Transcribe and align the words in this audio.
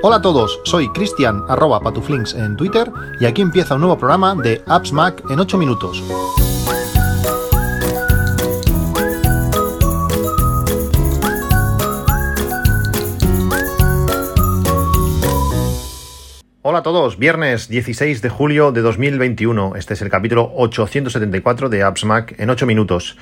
Hola 0.00 0.16
a 0.16 0.22
todos, 0.22 0.60
soy 0.64 0.88
Cristian 0.92 1.42
arroba 1.48 1.80
patuflinks 1.80 2.32
en 2.34 2.56
Twitter 2.56 2.90
y 3.20 3.26
aquí 3.26 3.42
empieza 3.42 3.74
un 3.74 3.80
nuevo 3.80 3.98
programa 3.98 4.34
de 4.34 4.62
Apps 4.66 4.92
Mac 4.92 5.22
en 5.28 5.38
8 5.38 5.58
minutos. 5.58 6.02
Hola 16.62 16.78
a 16.78 16.82
todos, 16.82 17.18
viernes 17.18 17.68
16 17.68 18.22
de 18.22 18.28
julio 18.28 18.72
de 18.72 18.82
2021. 18.82 19.74
Este 19.76 19.94
es 19.94 20.02
el 20.02 20.10
capítulo 20.10 20.52
874 20.54 21.68
de 21.68 21.82
Apps 21.82 22.04
Mac 22.04 22.34
en 22.38 22.50
8 22.50 22.66
minutos. 22.66 23.16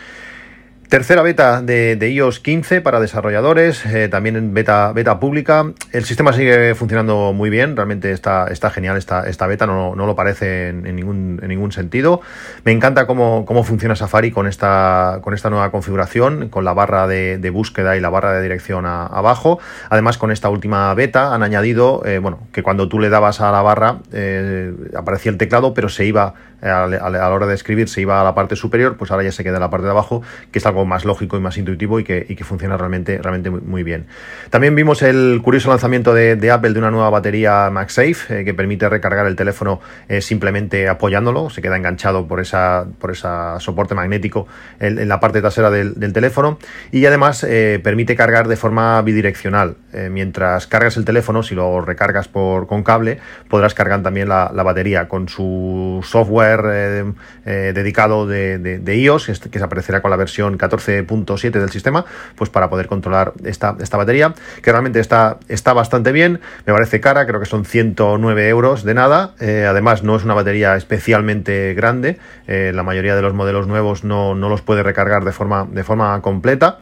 Tercera 0.89 1.23
beta 1.23 1.63
de, 1.63 1.99
iOS 2.09 2.39
15 2.39 2.81
para 2.81 3.01
desarrolladores, 3.01 3.85
eh, 3.87 4.09
también 4.09 4.37
en 4.37 4.55
beta, 4.55 4.93
beta 4.93 5.19
pública. 5.19 5.73
El 5.91 6.05
sistema 6.05 6.33
sigue 6.33 6.77
funcionando 6.77 7.33
muy 7.33 7.51
bien, 7.51 7.75
realmente 7.75 8.13
está, 8.13 8.47
está 8.47 8.71
genial 8.71 8.97
esta, 8.97 9.29
esta 9.29 9.49
beta, 9.49 9.67
no, 9.67 9.97
no 9.97 10.07
lo 10.07 10.15
parece 10.15 10.69
en, 10.69 10.83
ningún, 10.95 11.41
en 11.43 11.49
ningún 11.49 11.73
sentido. 11.73 12.21
Me 12.63 12.71
encanta 12.71 13.09
cómo, 13.09 13.45
cómo 13.47 13.65
funciona 13.65 13.97
Safari 13.97 14.31
con 14.31 14.47
esta, 14.47 15.19
con 15.23 15.35
esta 15.35 15.51
nueva 15.51 15.73
configuración, 15.73 16.51
con 16.51 16.65
la 16.65 16.73
barra 16.73 17.09
de, 17.09 17.51
búsqueda 17.51 17.97
y 17.97 18.01
la 18.01 18.09
barra 18.09 18.35
de 18.35 18.43
dirección 18.43 18.87
abajo. 18.87 19.59
Además, 19.91 20.19
con 20.19 20.31
esta 20.31 20.51
última 20.51 20.95
beta 20.95 21.35
han 21.35 21.43
añadido, 21.43 22.03
eh, 22.07 22.21
bueno, 22.21 22.47
que 22.53 22.63
cuando 22.63 22.89
tú 22.89 23.01
le 23.01 23.09
dabas 23.09 23.41
a 23.41 23.51
la 23.51 23.61
barra 23.61 23.99
eh, 24.13 24.73
aparecía 24.97 25.33
el 25.33 25.39
teclado, 25.39 25.75
pero 25.75 25.89
se 25.89 26.05
iba 26.05 26.35
a 26.63 26.87
la 26.87 27.31
hora 27.31 27.47
de 27.47 27.55
escribir 27.55 27.89
se 27.89 28.01
iba 28.01 28.21
a 28.21 28.25
la 28.25 28.35
parte 28.35 28.57
superior, 28.57 28.97
pues 28.97 29.11
ahora 29.11 29.25
ya 29.25 29.33
se 29.33 29.45
queda 29.45 29.57
en 29.57 29.61
la 29.61 29.71
parte 29.71 29.85
de 29.85 29.91
abajo, 29.91 30.23
que 30.53 30.59
es 30.59 30.67
algo 30.77 30.87
más 30.87 31.05
lógico 31.07 31.37
y 31.37 31.41
más 31.41 31.57
intuitivo 31.57 31.99
y 31.99 32.05
que, 32.05 32.45
funciona 32.45 32.77
realmente, 32.77 33.19
muy, 33.51 33.83
bien. 33.83 34.07
También 34.51 34.75
vimos 34.75 35.03
el 35.03 35.41
curioso 35.43 35.71
lanzamiento 35.71 36.13
de, 36.13 36.51
Apple 36.51 36.73
de 36.73 36.79
una 36.79 36.91
nueva 36.91 37.11
batería 37.11 37.71
MagSafe 37.71 38.41
eh, 38.41 38.45
que 38.45 38.55
permite 38.55 38.89
recargar 38.89 39.27
el 39.27 39.37
teléfono 39.37 39.81
eh, 40.09 40.21
simplemente 40.21 40.89
apoyándolo, 40.89 41.51
se 41.51 41.63
queda 41.63 41.77
enganchado 41.77 42.29
por 42.29 42.41
esa, 42.41 42.87
por 42.99 43.11
esa 43.11 43.59
soporte 43.59 43.95
magnético 43.95 44.47
en, 44.79 45.09
la 45.09 45.19
parte 45.19 45.41
trasera 45.41 45.71
del, 45.71 46.13
teléfono 46.13 46.59
y 46.93 47.05
además 47.07 47.45
eh, 47.45 47.81
permite 47.83 48.15
cargar 48.15 48.49
de 48.49 48.57
forma 48.57 49.01
bidireccional. 49.03 49.77
Mientras 50.11 50.67
cargas 50.67 50.97
el 50.97 51.05
teléfono, 51.05 51.43
si 51.43 51.55
lo 51.55 51.81
recargas 51.81 52.29
por, 52.29 52.67
con 52.67 52.83
cable, 52.83 53.19
podrás 53.49 53.75
cargar 53.75 54.03
también 54.03 54.29
la, 54.29 54.51
la 54.55 54.63
batería 54.63 55.09
con 55.09 55.29
su 55.29 56.01
software 56.05 56.63
eh, 56.67 57.13
eh, 57.45 57.73
dedicado 57.75 58.27
de, 58.27 58.83
iOS, 58.87 59.29
este, 59.29 59.51
que 59.51 59.59
se 59.59 59.65
aparecerá 59.65 60.01
con 60.01 60.11
la 60.11 60.17
versión 60.17 60.59
14.7 60.59 61.51
del 61.51 61.71
sistema, 61.71 62.05
pues 62.35 62.51
para 62.51 62.69
poder 62.69 62.87
controlar 62.87 63.33
esta, 63.45 63.77
esta 63.81 63.97
batería, 63.97 64.35
que 64.63 64.73
realmente 64.73 65.01
está, 65.01 65.39
está 65.49 65.73
bastante 65.73 66.13
bien, 66.13 66.41
me 66.67 66.73
parece 66.73 67.01
cara, 67.01 67.27
creo 67.27 67.41
que 67.41 67.47
son 67.47 67.65
109 67.65 68.49
euros 68.49 68.85
de 68.85 68.95
nada, 68.95 69.35
eh, 69.41 69.67
además 69.69 70.03
no 70.03 70.17
es 70.17 70.25
una 70.25 70.35
batería 70.35 70.77
especialmente 70.77 71.75
grande, 71.75 72.19
la 72.47 72.83
mayoría 72.83 73.17
de 73.17 73.23
los 73.23 73.35
modelos 73.35 73.67
nuevos 73.67 74.05
no, 74.05 74.35
no 74.35 74.49
los 74.49 74.63
puede 74.63 74.83
recargar 74.83 75.25
de 75.25 75.33
forma, 75.33 75.67
de 75.71 75.83
forma 75.83 76.21
completa. 76.23 76.79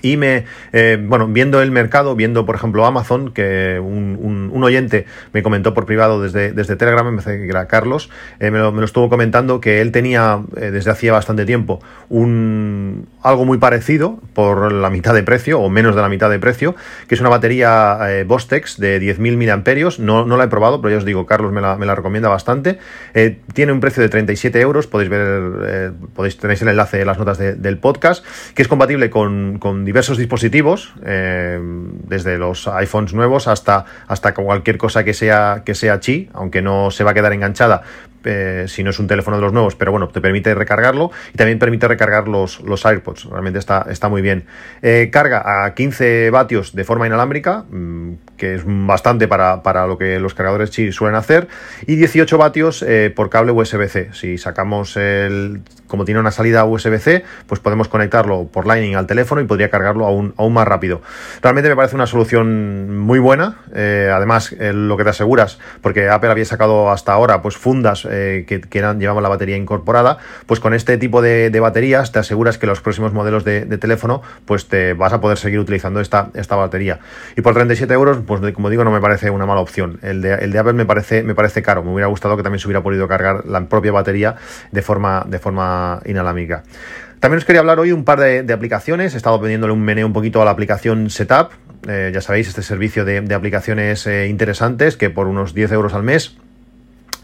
Y 0.00 0.16
me, 0.16 0.44
eh, 0.72 0.98
bueno, 1.00 1.26
viendo 1.28 1.60
el 1.60 1.70
mercado, 1.70 2.16
viendo 2.16 2.46
por 2.46 2.54
ejemplo 2.54 2.86
Amazon, 2.86 3.32
que 3.32 3.78
un, 3.78 4.50
un, 4.52 4.64
oyente 4.64 5.06
me 5.32 5.42
comentó 5.42 5.74
por 5.74 5.86
privado 5.86 6.22
desde, 6.22 6.52
desde 6.52 6.76
Telegram, 6.76 7.04
me 7.04 7.20
parece 7.20 7.42
que 7.42 7.50
era 7.50 7.66
Carlos, 7.66 8.08
eh, 8.38 8.50
me, 8.50 8.58
lo, 8.58 8.72
me, 8.72 8.78
lo, 8.78 8.84
estuvo 8.84 9.08
comentando 9.10 9.60
que 9.60 9.80
él 9.80 9.90
tenía 9.90 10.40
eh, 10.56 10.70
desde 10.70 10.92
hacía 10.92 11.12
bastante 11.12 11.44
tiempo 11.44 11.80
un, 12.08 13.08
algo 13.22 13.44
muy 13.44 13.58
parecido 13.58 14.20
por 14.34 14.72
la 14.72 14.88
mitad 14.88 15.14
de 15.14 15.24
precio 15.24 15.60
o 15.60 15.68
menos 15.68 15.96
de 15.96 16.02
la 16.02 16.08
mitad 16.08 16.30
de 16.30 16.38
precio, 16.38 16.74
que 17.08 17.16
es 17.16 17.20
una 17.20 17.28
batería 17.30 17.98
Bostex 18.26 18.78
de 18.78 19.00
10.000 19.00 19.36
miliamperios. 19.36 19.98
No, 19.98 20.24
no 20.24 20.36
la 20.36 20.44
he 20.44 20.48
probado, 20.48 20.80
pero 20.80 20.92
ya 20.92 20.98
os 20.98 21.04
digo, 21.04 21.26
Carlos 21.26 21.52
me 21.52 21.60
la, 21.60 21.76
me 21.76 21.86
la 21.86 21.94
recomienda 21.94 22.28
bastante. 22.28 22.78
tiene 23.52 23.72
un 23.72 23.80
precio 23.80 24.02
de 24.02 24.08
37 24.08 24.60
euros, 24.60 24.86
podéis 24.86 25.10
ver, 25.10 25.92
podéis 26.14 26.36
tenéis 26.38 26.62
el 26.62 26.68
enlace 26.68 27.00
en 27.00 27.06
las 27.06 27.18
notas 27.18 27.38
del 27.38 27.78
podcast, 27.78 28.24
que 28.54 28.62
es 28.62 28.68
compatible 28.68 29.10
con, 29.10 29.58
con 29.58 29.81
diversos 29.84 30.18
dispositivos, 30.18 30.92
eh, 31.04 31.58
desde 31.60 32.38
los 32.38 32.68
iPhones 32.68 33.14
nuevos 33.14 33.48
hasta, 33.48 33.84
hasta 34.06 34.34
cualquier 34.34 34.78
cosa 34.78 35.04
que 35.04 35.14
sea, 35.14 35.62
que 35.64 35.74
sea 35.74 36.00
chi, 36.00 36.28
aunque 36.32 36.62
no 36.62 36.90
se 36.90 37.04
va 37.04 37.12
a 37.12 37.14
quedar 37.14 37.32
enganchada, 37.32 37.82
eh, 38.24 38.64
si 38.68 38.84
no 38.84 38.90
es 38.90 38.98
un 38.98 39.06
teléfono 39.06 39.36
de 39.36 39.42
los 39.42 39.52
nuevos, 39.52 39.74
pero 39.74 39.90
bueno, 39.90 40.08
te 40.08 40.20
permite 40.20 40.54
recargarlo 40.54 41.10
y 41.32 41.36
también 41.36 41.58
permite 41.58 41.88
recargar 41.88 42.28
los, 42.28 42.60
los 42.60 42.84
AirPods. 42.84 43.24
Realmente 43.24 43.58
está, 43.58 43.86
está 43.90 44.08
muy 44.08 44.22
bien. 44.22 44.44
Eh, 44.82 45.10
carga 45.12 45.64
a 45.64 45.74
15 45.74 46.30
vatios 46.30 46.74
de 46.74 46.84
forma 46.84 47.06
inalámbrica, 47.06 47.64
mm, 47.70 48.12
que 48.36 48.54
es 48.54 48.62
bastante 48.66 49.28
para, 49.28 49.86
lo 49.86 49.98
que 49.98 50.18
los 50.18 50.34
cargadores 50.34 50.70
Qi 50.70 50.92
suelen 50.92 51.16
hacer, 51.16 51.48
y 51.86 51.96
18 51.96 52.38
vatios 52.38 52.84
eh, 52.86 53.12
por 53.14 53.30
cable 53.30 53.52
USB-C. 53.52 54.10
Si 54.12 54.38
sacamos 54.38 54.96
el, 54.96 55.62
como 55.86 56.04
tiene 56.04 56.20
una 56.20 56.30
salida 56.30 56.64
USB-C, 56.64 57.24
pues 57.46 57.60
podemos 57.60 57.88
conectarlo 57.88 58.48
por 58.48 58.66
Lightning 58.66 58.96
al 58.96 59.06
teléfono 59.06 59.40
y 59.40 59.44
podría 59.44 59.70
cargarlo 59.70 60.06
aún, 60.06 60.34
aún 60.36 60.52
más 60.52 60.66
rápido. 60.66 61.02
Realmente 61.40 61.68
me 61.68 61.76
parece 61.76 61.94
una 61.94 62.06
solución 62.06 62.98
muy 62.98 63.18
buena. 63.18 63.58
además, 63.72 64.54
lo 64.58 64.96
que 64.96 65.04
te 65.04 65.10
aseguras, 65.10 65.58
porque 65.80 66.08
Apple 66.08 66.30
había 66.30 66.44
sacado 66.44 66.90
hasta 66.90 67.12
ahora 67.12 67.42
pues 67.42 67.56
fundas 67.56 68.06
eh, 68.12 68.44
que, 68.46 68.78
eran, 68.78 69.00
llevaban 69.00 69.22
la 69.22 69.28
batería 69.28 69.56
incorporada, 69.56 70.18
pues 70.46 70.60
con 70.60 70.74
este 70.74 70.98
tipo 70.98 71.22
de, 71.22 71.50
baterías 71.60 72.12
te 72.12 72.18
aseguras 72.18 72.58
que 72.58 72.66
los 72.66 72.80
próximos 72.80 73.12
modelos 73.12 73.44
de, 73.44 73.64
teléfono, 73.78 74.22
pues 74.44 74.68
te 74.68 74.92
vas 74.92 75.12
a 75.12 75.20
poder 75.20 75.38
seguir 75.38 75.58
utilizando 75.58 76.00
esta, 76.00 76.30
batería. 76.50 77.00
Y 77.36 77.40
por 77.40 77.54
37 77.54 77.92
euros, 77.94 78.18
pues 78.26 78.40
como 78.52 78.70
digo, 78.70 78.84
no 78.84 78.90
me 78.90 79.00
parece 79.00 79.30
una 79.30 79.46
mala 79.46 79.60
opción. 79.60 79.98
El 80.02 80.22
de, 80.22 80.34
el 80.34 80.52
de 80.52 80.58
Apple 80.58 80.74
me 80.74 80.84
parece, 80.84 81.22
me 81.22 81.34
parece 81.34 81.62
caro. 81.62 81.82
Me 81.82 81.92
hubiera 81.92 82.08
gustado 82.08 82.36
que 82.36 82.42
también 82.42 82.60
se 82.60 82.68
hubiera 82.68 82.82
podido 82.82 83.08
cargar 83.08 83.46
la 83.46 83.66
propia 83.66 83.92
batería 83.92 84.36
de 84.70 84.82
forma, 84.82 85.24
de 85.26 85.40
inalámbrica. 86.10 86.62
También 87.20 87.38
os 87.38 87.44
quería 87.44 87.60
hablar 87.60 87.78
hoy 87.78 87.92
un 87.92 88.04
par 88.04 88.18
de, 88.18 88.52
aplicaciones. 88.52 89.14
He 89.14 89.16
estado 89.16 89.40
pidiéndole 89.40 89.72
un 89.72 89.82
meneo 89.82 90.06
un 90.06 90.12
poquito 90.12 90.42
a 90.42 90.44
la 90.44 90.50
aplicación 90.50 91.08
Setup. 91.08 91.50
Eh, 91.88 92.10
ya 92.12 92.20
sabéis, 92.20 92.48
este 92.48 92.62
servicio 92.62 93.04
de, 93.04 93.34
aplicaciones 93.34 94.06
eh, 94.06 94.26
interesantes 94.26 94.96
que 94.96 95.08
por 95.08 95.28
unos 95.28 95.54
10 95.54 95.72
euros 95.72 95.94
al 95.94 96.02
mes 96.02 96.36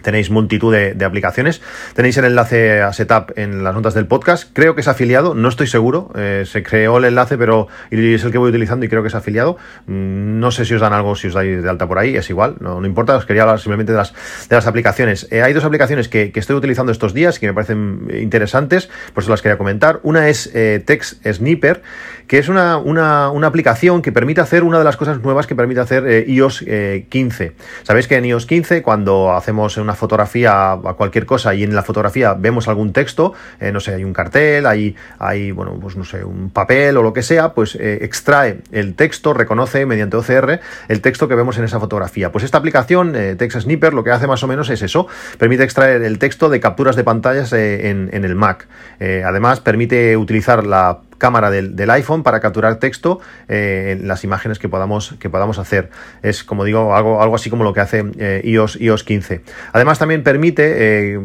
Tenéis 0.08 0.30
multitud 0.30 0.72
de, 0.72 1.04
aplicaciones. 1.04 1.60
Tenéis 1.92 2.16
el 2.16 2.24
enlace 2.24 2.80
a 2.80 2.94
Setup 2.94 3.32
en 3.36 3.62
las 3.62 3.74
notas 3.74 3.92
del 3.92 4.06
podcast. 4.06 4.48
Creo 4.54 4.74
que 4.74 4.80
es 4.80 4.88
afiliado, 4.88 5.34
no 5.34 5.50
estoy 5.50 5.66
seguro. 5.66 6.10
Eh, 6.14 6.44
se 6.46 6.62
creó 6.62 6.96
el 6.96 7.04
enlace, 7.04 7.36
pero 7.36 7.68
es 7.90 8.24
el 8.24 8.32
que 8.32 8.38
voy 8.38 8.48
utilizando 8.48 8.86
y 8.86 8.88
creo 8.88 9.02
que 9.02 9.08
es 9.08 9.14
afiliado. 9.14 9.58
Mm, 9.84 10.40
no 10.40 10.50
sé 10.50 10.64
si 10.64 10.72
os 10.72 10.80
dan 10.80 10.94
algo, 10.94 11.14
si 11.14 11.26
os 11.26 11.34
dais 11.34 11.62
de 11.62 11.68
alta 11.68 11.86
por 11.86 11.98
ahí, 11.98 12.16
es 12.16 12.30
igual, 12.30 12.56
no, 12.60 12.82
importa. 12.86 13.16
Os 13.16 13.26
quería 13.26 13.42
hablar 13.42 13.60
simplemente 13.60 13.92
de 13.92 13.98
las, 13.98 14.14
de 14.48 14.56
las 14.56 14.66
aplicaciones. 14.66 15.28
Eh, 15.30 15.42
hay 15.42 15.52
dos 15.52 15.66
aplicaciones 15.66 16.08
que, 16.08 16.32
estoy 16.34 16.56
utilizando 16.56 16.90
estos 16.90 17.12
días 17.12 17.38
que 17.38 17.46
me 17.46 17.52
parecen 17.52 18.08
interesantes, 18.18 18.88
por 19.12 19.22
eso 19.22 19.30
las 19.30 19.42
quería 19.42 19.58
comentar. 19.58 20.00
Una 20.04 20.30
es 20.30 20.50
eh, 20.54 20.82
Text 20.86 21.22
Sniper, 21.30 21.82
que 22.28 22.38
es 22.38 22.48
una, 22.48 22.78
una, 22.78 23.30
una, 23.30 23.46
aplicación 23.46 24.00
que 24.00 24.10
permite 24.10 24.40
hacer 24.40 24.62
una 24.64 24.78
de 24.78 24.84
las 24.84 24.96
cosas 24.96 25.20
nuevas 25.20 25.46
que 25.46 25.54
permite 25.54 25.80
hacer 25.80 26.26
iOS 26.30 26.64
15. 27.08 27.52
Sabéis 27.82 28.08
que 28.08 28.16
en 28.16 28.24
iOS 28.24 28.46
15, 28.46 28.82
cuando 28.82 29.32
hacemos 29.32 29.76
una 29.76 29.97
fotografía 29.98 30.72
a 30.72 30.94
cualquier 30.96 31.26
cosa 31.26 31.54
y 31.54 31.62
en 31.62 31.74
la 31.74 31.82
fotografía 31.82 32.34
vemos 32.34 32.68
algún 32.68 32.92
texto, 32.92 33.34
eh, 33.60 33.72
no 33.72 33.80
sé, 33.80 33.94
hay 33.94 34.04
un 34.04 34.12
cartel, 34.12 34.66
hay, 34.66 34.96
hay, 35.18 35.50
bueno, 35.50 35.78
pues 35.80 35.96
no 35.96 36.04
sé, 36.04 36.24
un 36.24 36.50
papel 36.50 36.96
o 36.96 37.02
lo 37.02 37.12
que 37.12 37.22
sea, 37.22 37.52
pues 37.52 37.74
eh, 37.74 37.98
extrae 38.02 38.60
el 38.72 38.94
texto, 38.94 39.34
reconoce 39.34 39.84
mediante 39.84 40.16
OCR 40.16 40.60
el 40.88 41.00
texto 41.00 41.28
que 41.28 41.34
vemos 41.34 41.58
en 41.58 41.64
esa 41.64 41.80
fotografía. 41.80 42.32
Pues 42.32 42.44
esta 42.44 42.58
aplicación, 42.58 43.14
eh, 43.14 43.34
Text 43.36 43.60
Sniper, 43.60 43.92
lo 43.92 44.04
que 44.04 44.10
hace 44.10 44.26
más 44.26 44.42
o 44.42 44.46
menos 44.46 44.70
es 44.70 44.82
eso, 44.82 45.06
permite 45.38 45.64
extraer 45.64 46.02
el 46.02 46.18
texto 46.18 46.48
de 46.48 46.60
capturas 46.60 46.96
de 46.96 47.04
pantallas 47.04 47.52
en, 47.52 48.08
en, 48.12 48.24
el 48.24 48.34
Mac. 48.34 48.68
además, 49.00 49.60
permite 49.60 50.16
utilizar 50.16 50.64
la 50.64 51.00
cámara 51.18 51.50
del, 51.50 51.90
iPhone 51.90 52.22
para 52.22 52.40
capturar 52.40 52.76
texto 52.76 53.20
eh, 53.48 53.96
en 53.98 54.08
las 54.08 54.24
imágenes 54.24 54.58
que 54.58 54.68
podamos, 54.68 55.16
que 55.18 55.28
podamos 55.28 55.58
hacer. 55.58 55.90
Es, 56.22 56.44
como 56.44 56.64
digo, 56.64 56.94
algo, 56.94 57.22
algo 57.22 57.34
así 57.34 57.50
como 57.50 57.64
lo 57.64 57.72
que 57.72 57.80
hace 57.80 58.04
eh, 58.18 58.40
iOS, 58.44 58.80
iOS 58.80 59.04
15. 59.04 59.42
Además, 59.72 59.98
también 59.98 60.22
permite 60.22 61.14
eh, 61.14 61.20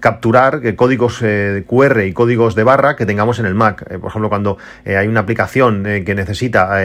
capturar 0.00 0.74
códigos 0.74 1.18
QR 1.66 2.02
y 2.04 2.12
códigos 2.12 2.54
de 2.54 2.64
barra 2.64 2.96
que 2.96 3.06
tengamos 3.06 3.38
en 3.38 3.46
el 3.46 3.54
Mac. 3.54 3.98
por 3.98 4.10
ejemplo, 4.10 4.28
cuando 4.28 4.58
hay 4.84 5.08
una 5.08 5.20
aplicación 5.20 5.84
que 5.84 6.14
necesita 6.14 6.78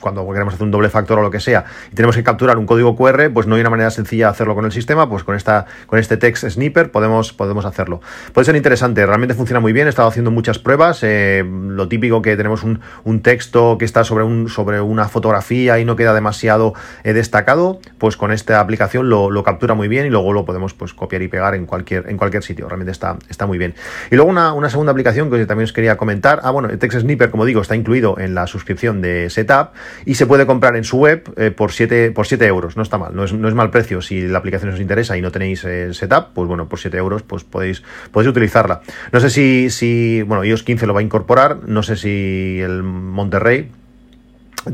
cuando 0.00 0.28
queremos 0.30 0.54
hacer 0.54 0.64
un 0.64 0.70
doble 0.70 0.88
factor 0.88 1.18
o 1.18 1.22
lo 1.22 1.30
que 1.30 1.40
sea, 1.40 1.64
y 1.92 1.94
tenemos 1.94 2.16
que 2.16 2.24
capturar 2.24 2.58
un 2.58 2.66
código 2.66 2.96
QR, 2.96 3.30
pues 3.32 3.46
no 3.46 3.54
hay 3.54 3.60
una 3.60 3.70
manera 3.70 3.90
sencilla 3.90 4.26
de 4.26 4.30
hacerlo 4.32 4.54
con 4.54 4.64
el 4.64 4.72
sistema, 4.72 5.08
pues 5.08 5.24
con, 5.24 5.36
esta, 5.36 5.66
con 5.86 5.98
este 5.98 6.16
text 6.16 6.48
sniper 6.48 6.90
podemos, 6.90 7.32
podemos 7.32 7.64
hacerlo. 7.64 8.00
Puede 8.32 8.44
ser 8.46 8.56
interesante, 8.56 9.06
realmente 9.06 9.34
funciona 9.34 9.60
muy 9.60 9.72
bien, 9.72 9.86
he 9.86 9.90
estado 9.90 10.08
haciendo 10.08 10.30
muchas 10.30 10.58
pruebas, 10.58 11.02
lo 11.50 11.88
típico 11.88 12.22
que 12.22 12.36
tenemos 12.36 12.62
un, 12.62 12.80
un, 13.04 13.20
texto 13.20 13.76
que 13.78 13.84
está 13.84 14.04
sobre, 14.04 14.24
un, 14.24 14.48
sobre 14.48 14.80
una 14.80 15.08
fotografía 15.08 15.78
y 15.78 15.84
no 15.84 15.96
queda 15.96 16.14
demasiado 16.14 16.74
eh, 17.04 17.12
destacado, 17.12 17.80
pues 17.98 18.16
con 18.16 18.32
esta 18.32 18.60
aplicación 18.60 19.08
lo, 19.08 19.30
lo, 19.30 19.42
captura 19.42 19.74
muy 19.74 19.88
bien 19.88 20.06
y 20.06 20.10
luego 20.10 20.32
lo 20.32 20.44
podemos 20.44 20.74
pues, 20.74 20.94
copiar 20.94 21.22
y 21.22 21.28
pegar 21.28 21.54
en 21.54 21.66
cualquier, 21.66 22.08
en 22.08 22.16
cualquier 22.16 22.42
sitio, 22.42 22.68
realmente 22.68 22.92
está, 22.92 23.16
está 23.28 23.46
muy 23.46 23.58
bien. 23.58 23.74
Y 24.10 24.16
luego 24.16 24.30
una, 24.30 24.52
una 24.52 24.70
segunda 24.70 24.92
aplicación 24.92 25.30
que 25.30 25.46
también 25.46 25.64
os 25.64 25.72
quería 25.72 25.96
comentar, 25.96 26.40
ah 26.42 26.50
bueno, 26.50 26.68
el 26.68 26.78
text 26.78 27.00
sniper 27.00 27.30
como 27.30 27.44
digo 27.44 27.60
está 27.60 27.76
incluido 27.76 28.18
en 28.18 28.34
la 28.34 28.46
suscripción 28.46 29.00
de 29.00 29.30
Setup 29.30 29.70
y 30.04 30.14
se 30.14 30.26
puede 30.26 30.46
comprar 30.46 30.76
en 30.76 30.84
su 30.84 30.98
web 30.98 31.30
eh, 31.36 31.50
por 31.50 31.72
7 31.72 32.10
por 32.12 32.26
siete 32.26 32.46
euros, 32.46 32.76
no 32.76 32.82
está 32.82 32.98
mal, 32.98 33.14
no 33.14 33.24
es, 33.24 33.32
no 33.32 33.48
es 33.48 33.54
mal 33.54 33.70
precio 33.70 34.02
si 34.02 34.22
la 34.26 34.38
aplicación 34.38 34.72
os 34.72 34.80
interesa 34.80 35.16
y 35.16 35.22
no 35.22 35.30
tenéis 35.30 35.64
el 35.64 35.94
setup, 35.94 36.32
pues 36.34 36.48
bueno, 36.48 36.68
por 36.68 36.78
7 36.78 36.96
euros 36.96 37.22
pues 37.22 37.44
podéis, 37.44 37.82
podéis 38.10 38.30
utilizarla. 38.30 38.82
No 39.12 39.20
sé 39.20 39.30
si, 39.30 39.70
si, 39.70 40.22
bueno, 40.22 40.44
iOS 40.44 40.62
15 40.62 40.86
lo 40.86 40.94
va 40.94 41.00
a 41.00 41.02
incorporar, 41.02 41.39
no 41.48 41.82
sé 41.82 41.96
si 41.96 42.60
el 42.60 42.82
Monterrey 42.82 43.70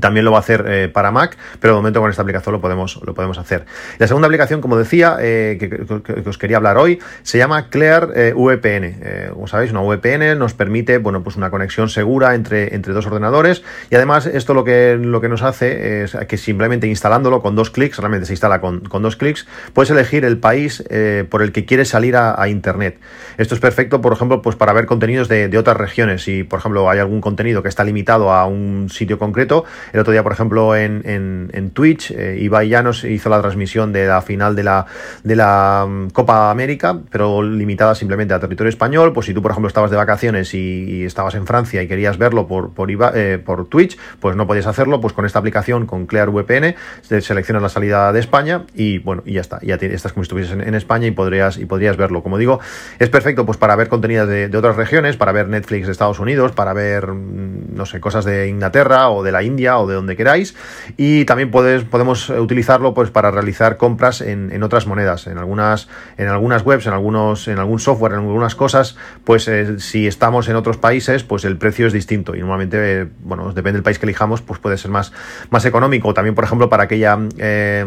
también 0.01 0.25
lo 0.25 0.33
va 0.33 0.39
a 0.39 0.41
hacer 0.41 0.65
eh, 0.69 0.89
para 0.89 1.11
Mac, 1.11 1.37
pero 1.61 1.75
de 1.75 1.79
momento 1.79 2.01
con 2.01 2.11
esta 2.11 2.23
aplicación 2.23 2.53
lo 2.53 2.61
podemos, 2.61 3.01
lo 3.05 3.15
podemos 3.15 3.39
hacer. 3.39 3.65
La 3.99 4.07
segunda 4.07 4.27
aplicación, 4.27 4.61
como 4.61 4.77
decía, 4.77 5.17
eh, 5.21 5.57
que, 5.59 6.29
os 6.29 6.39
quería 6.39 6.57
hablar 6.57 6.77
hoy, 6.77 6.99
se 7.23 7.39
llama 7.39 7.69
Clear 7.69 8.11
eh, 8.15 8.33
VPN. 8.35 9.31
como 9.33 9.47
sabéis, 9.47 9.71
una 9.71 9.83
VPN 9.83 10.39
nos 10.39 10.55
permite, 10.55 10.99
bueno, 10.99 11.23
pues 11.23 11.37
una 11.37 11.51
conexión 11.51 11.89
segura 11.89 12.35
entre, 12.35 12.75
entre 12.75 12.93
dos 12.93 13.07
ordenadores 13.07 13.63
y 13.91 13.95
además 13.95 14.27
esto 14.27 14.55
lo 14.55 14.65
que, 14.65 14.99
lo 15.01 15.21
que 15.21 15.29
nos 15.29 15.43
hace 15.43 16.03
es 16.03 16.17
que 16.29 16.37
simplemente 16.37 16.87
instalándolo 16.87 17.43
con 17.43 17.55
dos 17.55 17.71
clics, 17.71 17.99
realmente 17.99 18.27
se 18.27 18.33
instala 18.33 18.61
con, 18.61 18.83
dos 18.83 19.17
clics, 19.17 19.47
puedes 19.73 19.91
elegir 19.91 20.25
el 20.25 20.39
país 20.39 20.83
por 21.31 21.43
el 21.43 21.53
que 21.53 21.65
quieres 21.65 21.89
salir 21.89 22.17
a, 22.17 22.47
Internet. 22.47 22.99
Esto 23.39 23.55
es 23.57 23.61
perfecto, 23.61 24.01
por 24.01 24.13
ejemplo, 24.13 24.41
pues 24.41 24.55
para 24.55 24.73
ver 24.73 24.87
contenidos 24.87 25.29
de, 25.29 25.49
de 25.49 25.59
otras 25.59 25.77
regiones. 25.77 26.23
Si, 26.23 26.45
por 26.45 26.61
ejemplo, 26.61 26.89
hay 26.89 27.01
algún 27.01 27.21
contenido 27.21 27.61
que 27.61 27.69
está 27.69 27.83
limitado 27.83 28.31
a 28.31 28.47
un 28.47 28.89
sitio 28.89 29.19
concreto, 29.19 29.65
el 29.93 30.01
otro 30.01 30.13
día, 30.13 30.23
por 30.23 30.33
ejemplo, 30.33 30.77
en, 30.77 31.03
en, 31.05 31.71
Twitch, 31.71 32.11
eh, 32.11 32.39
Ibai 32.41 32.69
Llanos 32.69 33.05
hizo 33.05 33.29
la 33.29 33.41
transmisión 33.41 33.93
de 33.93 34.07
la 34.07 34.23
final 34.23 34.57
de 34.57 34.63
la, 34.63 34.87
de 35.25 35.37
la 35.37 35.87
mm, 35.89 36.11
Copa 36.11 36.51
América, 36.51 36.99
pero 37.11 37.43
limitada 37.43 37.95
simplemente 37.95 38.35
a 38.35 38.41
territorio 38.41 38.69
español. 38.69 39.13
Pues 39.13 39.27
si 39.27 39.35
tú, 39.35 39.43
por 39.43 39.51
ejemplo, 39.51 39.69
estabas 39.69 39.91
de 39.91 39.97
vacaciones 39.97 40.55
y, 40.55 41.05
estabas 41.05 41.35
en 41.35 41.47
Francia 41.47 41.83
y 41.83 41.89
querías 41.89 42.19
verlo 42.19 42.47
por, 42.47 42.73
por, 42.73 42.91
eh, 42.91 43.39
por 43.39 43.69
Twitch, 43.69 43.99
pues 44.21 44.37
no 44.37 44.47
podías 44.47 44.67
hacerlo, 44.67 45.01
pues 45.01 45.13
con 45.13 45.25
esta 45.25 45.39
aplicación, 45.39 45.87
con 45.87 46.07
Clear 46.07 46.31
VPN, 46.31 46.75
seleccionas 47.03 47.63
la 47.63 47.69
salida 47.69 48.13
de 48.13 48.21
España 48.21 48.65
y 48.75 48.99
bueno, 48.99 49.23
y 49.25 49.35
ya 49.35 49.41
está. 49.41 49.61
Ya 49.63 49.75
estás 49.77 50.13
como 50.13 50.25
si 50.25 50.29
estuvieses 50.29 50.53
en, 50.67 50.75
España 50.75 51.07
y 51.07 51.11
podrías, 51.11 51.59
y 51.59 51.65
podrías 51.65 51.97
verlo. 51.97 52.23
Como 52.23 52.39
digo, 52.39 52.61
es 52.99 53.09
perfecto 53.09 53.47
pues 53.47 53.59
para 53.59 53.77
ver 53.77 53.89
contenido 53.89 54.27
de, 54.27 54.49
de 54.49 54.59
otras 54.59 54.77
regiones, 54.77 55.17
para 55.17 55.33
ver 55.33 55.49
Netflix 55.49 55.87
de 55.87 55.93
Estados 55.93 56.19
Unidos, 56.19 56.53
para 56.53 56.73
ver, 56.73 57.09
mm, 57.09 57.75
no 57.75 57.87
sé, 57.87 58.01
cosas 58.01 58.25
de 58.25 58.49
Inglaterra 58.49 59.11
o 59.11 59.23
de 59.23 59.33
la 59.33 59.43
India 59.43 59.66
o 59.75 59.87
de 59.87 59.95
donde 59.95 60.17
queráis. 60.17 60.55
Y 60.97 61.25
también 61.25 61.51
puedes, 61.51 61.85
podemos 61.85 62.31
utilizarlo 62.31 62.95
pues, 62.95 63.11
para 63.11 63.31
realizar 63.31 63.77
compras 63.77 64.21
en, 64.21 64.63
otras 64.63 64.87
monedas, 64.87 65.27
en 65.27 65.39
algunas, 65.39 65.89
en 66.17 66.29
algunas 66.29 66.65
webs, 66.65 66.87
en, 66.87 66.93
algunos, 66.93 67.49
en 67.49 67.59
algún 67.59 67.79
software, 67.79 68.13
en 68.13 68.21
algunas 68.21 68.55
cosas, 68.55 68.97
pues 69.25 69.49
eh, 69.49 69.79
si 69.81 70.07
estamos 70.07 70.49
en 70.49 70.57
otros 70.57 70.77
países, 70.77 71.25
pues 71.25 71.45
el 71.45 71.57
precio 71.57 71.87
es 71.87 71.93
distinto. 71.93 72.35
Y 72.37 72.41
normalmente, 72.41 73.03
eh, 73.03 73.07
bueno, 73.23 73.53
depende 73.53 73.79
del 73.79 73.83
país 73.83 73.99
que 73.99 74.07
elijamos, 74.07 74.43
pues 74.43 74.61
puede 74.61 74.79
ser 74.79 74.91
más, 74.91 75.13
más 75.51 75.65
económico. 75.65 76.15
También, 76.15 76.35
por 76.35 76.45
ejemplo, 76.45 76.69
para 76.69 76.85
aquella... 76.85 77.19
Eh, 77.39 77.87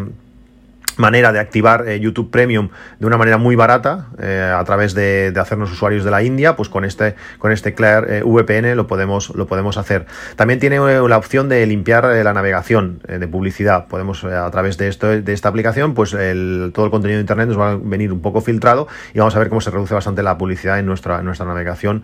manera 1.00 1.32
de 1.32 1.40
activar 1.40 1.88
eh, 1.88 2.00
YouTube 2.00 2.30
Premium 2.30 2.70
de 3.00 3.08
una 3.08 3.18
manera 3.18 3.38
muy 3.38 3.56
barata 3.56 4.10
eh, 4.22 4.54
a 4.56 4.64
través 4.66 4.94
de, 4.94 5.34
hacernos 5.40 5.72
usuarios 5.72 6.04
de 6.04 6.12
la 6.12 6.22
India, 6.22 6.58
pues 6.58 6.68
con 6.68 6.84
este 6.84 7.16
con 7.38 7.54
este 7.54 7.74
Clear 7.74 8.06
eh, 8.10 8.24
VPN 8.24 8.76
lo 8.76 8.88
podemos 8.88 9.30
lo 9.36 9.48
podemos 9.48 9.78
hacer. 9.78 10.06
También 10.36 10.60
tiene 10.60 10.78
la 10.80 11.18
opción 11.18 11.48
de 11.48 11.66
limpiar 11.66 12.04
la 12.04 12.34
navegación 12.34 13.02
de 13.08 13.28
publicidad. 13.28 13.88
Podemos 13.88 14.24
a 14.26 14.52
través 14.52 14.78
de 14.78 14.90
esto 14.90 15.08
de 15.08 15.34
esta 15.34 15.48
aplicación, 15.48 15.94
pues 15.94 16.14
el, 16.14 16.72
todo 16.74 16.86
el 16.86 16.92
contenido 16.92 17.18
de 17.18 17.22
internet 17.22 17.48
nos 17.48 17.58
va 17.58 17.72
a 17.72 17.76
venir 17.78 18.12
un 18.12 18.22
poco 18.22 18.42
filtrado 18.42 18.88
y 19.14 19.20
vamos 19.20 19.36
a 19.36 19.40
ver 19.40 19.48
cómo 19.48 19.62
se 19.62 19.72
reduce 19.72 19.94
bastante 19.94 20.22
la 20.24 20.38
publicidad 20.38 20.80
en 20.80 20.86
nuestra 20.86 21.22
nuestra 21.24 21.46
navegación 21.46 22.04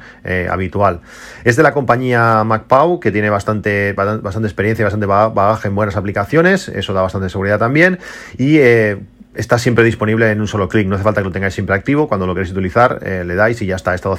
habitual. 0.49 1.01
Es 1.43 1.57
de 1.57 1.63
la 1.63 1.73
compañía 1.73 2.43
MacPau 2.45 3.01
que 3.01 3.11
tiene 3.11 3.29
bastante 3.29 3.93
bastante 3.93 4.47
experiencia 4.47 4.83
y 4.83 4.85
bastante 4.85 5.05
bagaje 5.05 5.67
en 5.67 5.75
buenas 5.75 5.97
aplicaciones. 5.97 6.69
Eso 6.69 6.93
da 6.93 7.01
bastante 7.01 7.29
seguridad 7.29 7.59
también 7.59 7.99
y 8.37 8.57
eh, 8.85 8.97
está 9.35 9.57
siempre 9.57 9.83
disponible 9.83 10.31
en 10.31 10.41
un 10.41 10.47
solo 10.47 10.67
clic, 10.67 10.87
no 10.87 10.95
hace 10.95 11.03
falta 11.03 11.21
que 11.21 11.25
lo 11.25 11.31
tengáis 11.31 11.53
siempre 11.53 11.75
activo, 11.75 12.07
cuando 12.07 12.25
lo 12.25 12.33
queréis 12.33 12.51
utilizar 12.51 12.99
eh, 13.03 13.23
le 13.25 13.35
dais 13.35 13.61
y 13.61 13.65
ya 13.65 13.75
está. 13.75 13.91
He 13.91 13.95
estado 13.95 14.17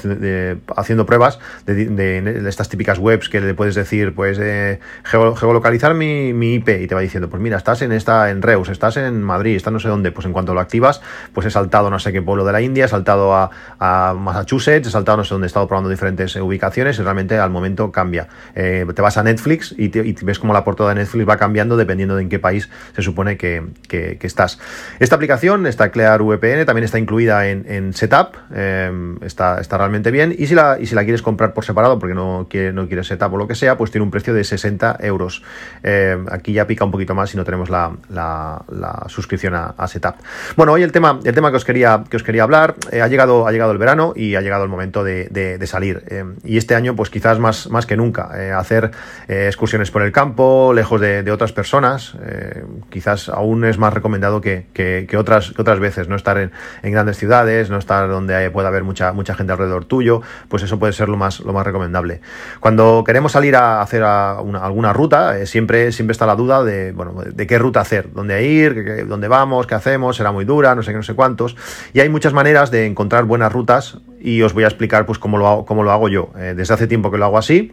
haciendo, 0.76 1.06
pruebas 1.06 1.38
de, 1.64 2.44
estas 2.46 2.68
típicas 2.68 2.98
webs 2.98 3.28
que 3.28 3.40
le 3.40 3.54
puedes 3.54 3.74
decir, 3.74 4.14
pues 4.14 4.38
eh, 4.40 4.78
geolocalizar 5.04 5.94
mi, 5.94 6.54
IP 6.54 6.68
y 6.68 6.86
te 6.86 6.94
va 6.94 7.00
diciendo, 7.00 7.28
pues 7.28 7.42
mira, 7.42 7.56
estás 7.56 7.82
en 7.82 7.92
esta 7.92 8.30
en 8.30 8.42
Reus, 8.42 8.68
estás 8.68 8.96
en 8.96 9.22
Madrid, 9.22 9.56
estás 9.56 9.72
no 9.72 9.80
sé 9.80 9.88
dónde, 9.88 10.12
pues 10.12 10.26
en 10.26 10.32
cuanto 10.32 10.54
lo 10.54 10.60
activas, 10.60 11.00
pues 11.32 11.46
he 11.46 11.50
saltado 11.50 11.90
no 11.90 11.98
sé 11.98 12.12
qué 12.12 12.22
pueblo 12.22 12.44
de 12.44 12.52
la 12.52 12.60
India, 12.60 12.84
he 12.84 12.88
saltado 12.88 13.34
a, 13.34 13.50
Massachusetts, 14.16 14.86
he 14.86 14.90
saltado 14.90 15.18
no 15.18 15.24
sé 15.24 15.34
dónde, 15.34 15.46
he 15.46 15.48
estado 15.48 15.66
probando 15.66 15.90
diferentes 15.90 16.36
eh, 16.36 16.42
ubicaciones 16.42 16.98
y 16.98 17.02
realmente 17.02 17.38
al 17.38 17.50
momento 17.50 17.90
cambia. 17.90 18.28
te 18.54 19.02
vas 19.02 19.16
a 19.16 19.22
Netflix 19.22 19.74
y, 19.76 19.88
ves 19.88 20.38
como 20.38 20.52
la 20.52 20.64
portada 20.64 20.90
de 20.90 20.96
Netflix 20.96 21.28
va 21.28 21.36
cambiando 21.36 21.76
dependiendo 21.76 22.16
de 22.16 22.22
en 22.22 22.28
qué 22.28 22.38
país 22.38 22.68
se 22.94 23.02
supone 23.02 23.36
que, 23.36 23.62
que 23.88 24.18
estás. 24.22 24.58
Esta 25.06 25.14
aplicación, 25.14 25.68
esta 25.68 25.92
Clear 25.92 26.20
VPN, 26.20 26.64
también 26.66 26.82
está 26.82 26.98
incluida 26.98 27.46
en, 27.48 27.92
Setup, 27.92 28.34
em, 28.52 29.22
está, 29.22 29.60
está, 29.60 29.78
realmente 29.78 30.10
bien. 30.10 30.34
Y 30.36 30.48
si, 30.48 30.56
la, 30.56 30.78
y 30.80 30.86
si 30.86 30.96
la 30.96 31.04
quieres 31.04 31.22
comprar 31.22 31.54
por 31.54 31.64
separado, 31.64 31.96
porque 32.00 32.12
no, 32.12 32.48
quiere, 32.50 32.72
no 32.72 32.88
quieres 32.88 33.06
Setup 33.06 33.32
o 33.32 33.36
lo 33.36 33.46
que 33.46 33.54
sea, 33.54 33.76
pues 33.76 33.92
tiene 33.92 34.02
un 34.02 34.10
precio 34.10 34.34
de 34.34 34.42
60 34.42 34.96
euros. 35.02 35.44
Em, 35.84 36.26
aquí 36.28 36.52
ya 36.52 36.66
pica 36.66 36.84
un 36.84 36.90
poquito 36.90 37.14
más 37.14 37.30
si 37.30 37.36
no 37.36 37.44
tenemos 37.44 37.70
la, 37.70 37.92
suscripción 39.06 39.54
a, 39.54 39.86
Setup. 39.86 40.16
Bueno, 40.56 40.72
hoy 40.72 40.82
el 40.82 40.90
tema, 40.90 41.20
el 41.22 41.34
tema 41.36 41.52
que, 41.52 41.58
os 41.58 41.64
quería, 41.64 42.02
que 42.10 42.16
os 42.16 42.24
quería 42.24 42.42
hablar, 42.42 42.74
eh, 42.90 43.00
ha, 43.00 43.06
llegado, 43.06 43.46
ha 43.46 43.52
llegado 43.52 43.70
el 43.70 43.78
verano 43.78 44.12
y 44.16 44.34
ha 44.34 44.40
llegado 44.40 44.64
el 44.64 44.70
momento 44.70 45.04
de, 45.04 45.60
salir. 45.66 46.02
Em, 46.08 46.34
y 46.42 46.56
este 46.56 46.74
año, 46.74 46.96
pues 46.96 47.10
quizás 47.10 47.38
más, 47.38 47.70
más 47.70 47.86
que 47.86 47.96
nunca, 47.96 48.30
eh, 48.36 48.50
hacer 48.50 48.90
eh, 49.28 49.44
excursiones 49.46 49.92
por 49.92 50.02
el 50.02 50.10
campo, 50.10 50.72
lejos 50.74 51.00
de, 51.00 51.30
otras 51.30 51.52
personas, 51.52 52.16
quizás 52.90 53.28
aún 53.28 53.64
es 53.64 53.78
más 53.78 53.94
recomendado 53.94 54.40
que 54.40 54.66
que, 54.72 54.95
otras, 55.18 55.52
otras 55.58 55.78
veces, 55.78 56.08
no 56.08 56.16
estar 56.16 56.38
en, 56.38 56.50
grandes 56.82 57.18
ciudades, 57.18 57.70
no 57.70 57.78
estar 57.78 58.08
donde 58.08 58.50
pueda 58.50 58.68
haber 58.68 58.84
mucha, 58.84 59.12
mucha 59.12 59.34
gente 59.34 59.52
alrededor 59.52 59.84
tuyo, 59.84 60.22
pues 60.48 60.62
eso 60.62 60.78
puede 60.78 60.92
ser 60.92 61.08
lo 61.08 61.16
más, 61.16 61.40
lo 61.40 61.52
más 61.52 61.66
recomendable. 61.66 62.20
Cuando 62.60 63.02
queremos 63.04 63.32
salir 63.32 63.56
a 63.56 63.82
hacer 63.82 64.02
alguna 64.02 64.92
ruta, 64.92 65.38
eh, 65.38 65.46
siempre, 65.46 65.92
siempre 65.92 66.12
está 66.12 66.26
la 66.26 66.36
duda 66.36 66.64
de, 66.64 66.92
bueno, 66.92 67.14
de 67.24 67.46
qué 67.46 67.58
ruta 67.58 67.80
hacer, 67.80 68.12
dónde 68.12 68.46
ir, 68.46 69.06
dónde 69.06 69.28
vamos, 69.28 69.66
qué 69.66 69.74
hacemos, 69.74 70.16
será 70.16 70.32
muy 70.32 70.44
dura, 70.44 70.74
no 70.74 70.82
sé 70.82 70.92
qué, 70.92 70.96
no 70.96 71.02
sé 71.02 71.14
cuántos. 71.14 71.56
Y 71.92 72.00
hay 72.00 72.08
muchas 72.08 72.32
maneras 72.32 72.70
de 72.70 72.86
encontrar 72.86 73.24
buenas 73.24 73.52
rutas 73.52 73.98
y 74.20 74.42
os 74.42 74.54
voy 74.54 74.64
a 74.64 74.68
explicar 74.68 75.06
pues 75.06 75.18
cómo 75.18 75.38
lo 75.38 75.48
hago, 75.48 75.66
cómo 75.66 75.82
lo 75.82 75.92
hago 75.92 76.08
yo. 76.08 76.30
Eh, 76.38 76.54
desde 76.56 76.74
hace 76.74 76.86
tiempo 76.86 77.10
que 77.10 77.18
lo 77.18 77.24
hago 77.24 77.38
así 77.38 77.72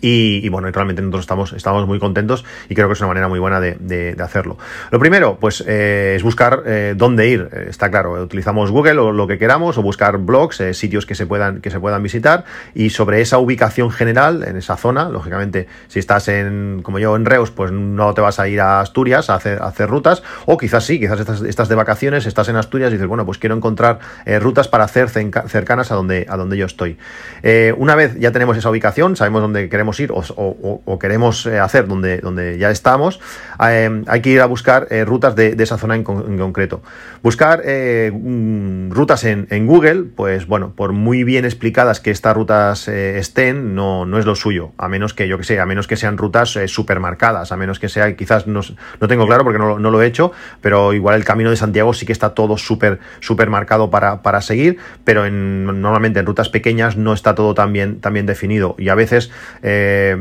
y, 0.00 0.48
bueno, 0.48 0.70
realmente 0.70 1.02
nosotros 1.02 1.22
estamos, 1.22 1.52
estamos 1.52 1.86
muy 1.86 1.98
contentos 1.98 2.44
y 2.68 2.74
creo 2.74 2.88
que 2.88 2.94
es 2.94 3.00
una 3.00 3.08
manera 3.08 3.28
muy 3.28 3.38
buena 3.38 3.60
de, 3.60 4.16
hacerlo. 4.22 4.58
Lo 4.90 4.98
primero, 4.98 5.38
pues 5.40 5.64
eh, 5.66 6.14
es 6.16 6.22
buscar 6.22 6.62
eh, 6.66 6.94
dónde 6.96 7.28
ir. 7.28 7.48
Eh, 7.52 7.66
está 7.70 7.90
claro, 7.90 8.12
utilizamos 8.22 8.70
Google 8.70 8.98
o 8.98 9.12
lo 9.12 9.26
que 9.26 9.38
queramos 9.38 9.78
o 9.78 9.82
buscar 9.82 10.18
blogs, 10.18 10.62
sitios 10.72 11.06
que 11.06 11.14
se, 11.14 11.26
puedan, 11.26 11.60
que 11.60 11.70
se 11.70 11.80
puedan 11.80 12.02
visitar 12.02 12.44
y 12.74 12.90
sobre 12.90 13.20
esa 13.20 13.38
ubicación 13.38 13.90
general, 13.90 14.44
en 14.46 14.56
esa 14.56 14.76
zona, 14.76 15.08
lógicamente, 15.08 15.68
si 15.88 15.98
estás 15.98 16.28
en, 16.28 16.80
como 16.82 16.98
yo, 16.98 17.16
en 17.16 17.24
Reus, 17.24 17.50
pues 17.50 17.72
no 17.72 18.12
te 18.14 18.20
vas 18.20 18.38
a 18.38 18.48
ir 18.48 18.60
a 18.60 18.80
Asturias 18.80 19.30
a 19.30 19.36
hacer, 19.36 19.62
hacer 19.62 19.88
rutas 19.88 20.22
o 20.46 20.56
quizás 20.56 20.84
sí, 20.84 20.98
quizás 20.98 21.20
estás, 21.20 21.42
estás, 21.42 21.68
de 21.68 21.74
vacaciones, 21.74 22.26
estás 22.26 22.48
en 22.48 22.56
Asturias 22.56 22.90
y 22.90 22.94
dices, 22.94 23.08
bueno, 23.08 23.24
pues 23.24 23.38
quiero 23.38 23.54
encontrar 23.54 23.98
rutas 24.40 24.68
para 24.68 24.84
hacer 24.84 25.08
cercanas 25.08 25.92
a 25.92 25.94
donde, 25.94 26.26
a 26.28 26.36
donde 26.36 26.56
yo 26.56 26.66
estoy. 26.66 26.98
una 27.76 27.94
vez 27.94 28.18
ya 28.18 28.32
tenemos 28.32 28.56
esa 28.56 28.70
ubicación, 28.70 29.16
sabemos 29.16 29.42
dónde 29.42 29.68
queremos 29.68 29.87
ir 29.98 30.12
o, 30.12 30.98
queremos 31.00 31.46
eh, 31.46 31.58
hacer 31.58 31.86
donde, 31.86 32.18
donde 32.18 32.58
ya 32.58 32.70
estamos, 32.70 33.20
eh, 33.68 34.02
hay 34.06 34.20
que 34.20 34.30
ir 34.30 34.40
a 34.40 34.46
buscar 34.46 34.88
eh, 34.90 35.04
rutas 35.04 35.34
de, 35.36 35.56
esa 35.58 35.78
zona 35.78 35.96
en, 35.96 36.04
concreto. 36.04 36.82
Buscar 37.22 37.62
mm, 37.62 38.90
rutas 38.90 39.24
en, 39.24 39.66
Google, 39.66 40.04
pues 40.14 40.46
bueno, 40.46 40.72
por 40.74 40.92
muy 40.92 41.24
bien 41.24 41.44
explicadas 41.44 42.00
que 42.00 42.10
estas 42.10 42.34
rutas 42.34 42.88
estén, 42.88 43.74
no, 43.74 44.06
no 44.06 44.18
es 44.18 44.26
lo 44.26 44.34
suyo, 44.34 44.72
a 44.78 44.88
menos 44.88 45.14
que, 45.14 45.28
yo 45.28 45.38
que 45.38 45.44
sé, 45.44 45.60
a 45.60 45.66
menos 45.66 45.86
que 45.86 45.96
sean 45.96 46.16
rutas 46.16 46.58
supermarcadas, 46.66 47.52
a 47.52 47.56
menos 47.56 47.78
que 47.78 47.88
sea, 47.88 48.14
quizás 48.16 48.46
no, 48.46 48.60
no 49.00 49.08
tengo 49.08 49.26
claro 49.26 49.44
porque 49.44 49.58
no, 49.58 49.78
lo 49.78 50.02
he 50.02 50.06
hecho, 50.06 50.32
pero 50.60 50.92
igual 50.92 51.16
el 51.16 51.24
camino 51.24 51.50
de 51.50 51.56
Santiago 51.56 51.92
sí 51.92 52.06
que 52.06 52.12
está 52.12 52.30
todo 52.30 52.56
súper 52.56 53.00
super 53.20 53.50
marcado 53.50 53.90
para, 53.90 54.22
para 54.22 54.40
seguir, 54.40 54.78
pero 55.04 55.26
en, 55.26 55.80
normalmente 55.80 56.20
en 56.20 56.26
rutas 56.26 56.48
pequeñas 56.48 56.96
no 56.96 57.12
está 57.12 57.34
todo 57.34 57.54
tan 57.54 57.72
bien, 57.72 58.00
definido 58.26 58.74
y 58.78 58.88
a 58.88 58.94
veces 58.94 59.30
eh, 59.78 60.16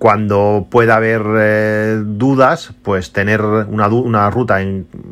cuando 0.00 0.66
pueda 0.70 0.96
haber 0.96 1.22
eh, 1.38 2.02
dudas, 2.02 2.72
pues 2.82 3.12
tener 3.12 3.42
una, 3.42 4.30
ruta 4.30 4.58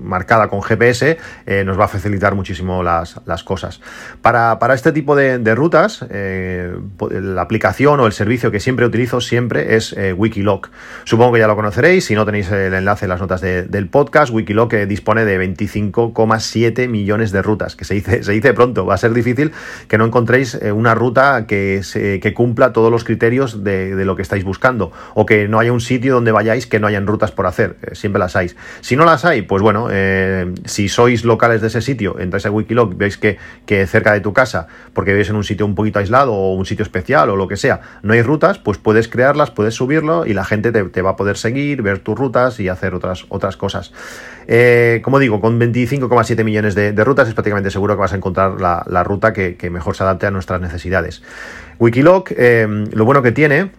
marcada 0.00 0.48
con 0.48 0.62
GPS 0.62 1.18
eh, 1.44 1.62
nos 1.66 1.78
va 1.78 1.84
a 1.84 1.88
facilitar 1.88 2.34
muchísimo 2.34 2.82
las, 2.82 3.14
cosas. 3.44 3.82
Para, 4.22 4.56
este 4.72 4.92
tipo 4.92 5.14
de, 5.14 5.54
rutas, 5.54 6.06
eh, 6.08 6.74
la 7.10 7.42
aplicación 7.42 8.00
o 8.00 8.06
el 8.06 8.12
servicio 8.12 8.50
que 8.50 8.60
siempre 8.60 8.86
utilizo 8.86 9.20
siempre 9.20 9.76
es 9.76 9.94
Wikiloc. 10.16 10.70
Supongo 11.04 11.34
que 11.34 11.40
ya 11.40 11.48
lo 11.48 11.54
conoceréis, 11.54 12.06
si 12.06 12.14
no 12.14 12.24
tenéis 12.24 12.50
el 12.50 12.72
enlace 12.72 13.04
en 13.04 13.10
las 13.10 13.20
notas 13.20 13.42
del 13.42 13.88
podcast, 13.90 14.32
Wikiloc 14.32 14.72
dispone 14.72 15.26
de 15.26 15.38
25,7 15.38 16.88
millones 16.88 17.30
de 17.30 17.42
rutas, 17.42 17.76
que 17.76 17.84
se 17.84 17.92
dice, 17.92 18.22
se 18.22 18.54
pronto, 18.54 18.86
va 18.86 18.94
a 18.94 18.98
ser 18.98 19.12
difícil 19.12 19.52
que 19.86 19.98
no 19.98 20.06
encontréis 20.06 20.58
una 20.72 20.94
ruta 20.94 21.44
que, 21.46 21.82
que 22.22 22.32
cumpla 22.32 22.72
todos 22.72 22.90
los 22.90 23.04
criterios 23.04 23.62
de 23.62 24.02
lo 24.06 24.16
que 24.16 24.22
estáis 24.22 24.44
buscando 24.44 24.77
o 25.14 25.26
que 25.26 25.48
no 25.48 25.58
haya 25.58 25.72
un 25.72 25.80
sitio 25.80 26.14
donde 26.14 26.32
vayáis 26.32 26.66
que 26.66 26.80
no 26.80 26.86
hayan 26.86 27.06
rutas 27.06 27.32
por 27.32 27.46
hacer, 27.46 27.76
eh, 27.82 27.94
siempre 27.94 28.18
las 28.18 28.36
hay. 28.36 28.50
Si 28.80 28.96
no 28.96 29.04
las 29.04 29.24
hay, 29.24 29.42
pues 29.42 29.62
bueno, 29.62 29.88
eh, 29.90 30.52
si 30.64 30.88
sois 30.88 31.24
locales 31.24 31.60
de 31.60 31.68
ese 31.68 31.80
sitio, 31.80 32.18
entráis 32.18 32.46
a 32.46 32.50
Wikiloc, 32.50 32.96
veis 32.96 33.16
que, 33.16 33.38
que 33.66 33.86
cerca 33.86 34.12
de 34.12 34.20
tu 34.20 34.32
casa, 34.32 34.68
porque 34.92 35.14
veis 35.14 35.28
en 35.30 35.36
un 35.36 35.44
sitio 35.44 35.66
un 35.66 35.74
poquito 35.74 35.98
aislado 35.98 36.32
o 36.32 36.54
un 36.54 36.66
sitio 36.66 36.82
especial 36.82 37.30
o 37.30 37.36
lo 37.36 37.48
que 37.48 37.56
sea, 37.56 37.80
no 38.02 38.12
hay 38.12 38.22
rutas, 38.22 38.58
pues 38.58 38.78
puedes 38.78 39.08
crearlas, 39.08 39.50
puedes 39.50 39.74
subirlo 39.74 40.26
y 40.26 40.34
la 40.34 40.44
gente 40.44 40.72
te, 40.72 41.02
va 41.02 41.10
a 41.10 41.16
poder 41.16 41.36
seguir, 41.36 41.82
ver 41.82 41.98
tus 42.00 42.18
rutas 42.18 42.60
y 42.60 42.68
hacer 42.68 42.94
otras, 42.94 43.26
otras 43.28 43.56
cosas. 43.56 43.92
Eh, 44.46 45.00
como 45.02 45.18
digo, 45.18 45.40
con 45.40 45.60
25,7 45.60 46.44
millones 46.44 46.74
de, 46.74 46.92
rutas 47.04 47.28
es 47.28 47.34
prácticamente 47.34 47.70
seguro 47.70 47.94
que 47.94 48.00
vas 48.00 48.12
a 48.12 48.16
encontrar 48.16 48.60
la, 48.60 49.04
ruta 49.04 49.32
que, 49.32 49.70
mejor 49.70 49.96
se 49.96 50.02
adapte 50.02 50.26
a 50.26 50.30
nuestras 50.30 50.60
necesidades. 50.60 51.22
Wikiloc, 51.78 52.32
lo 52.92 53.04
bueno 53.04 53.22
que 53.22 53.32
tiene 53.32 53.70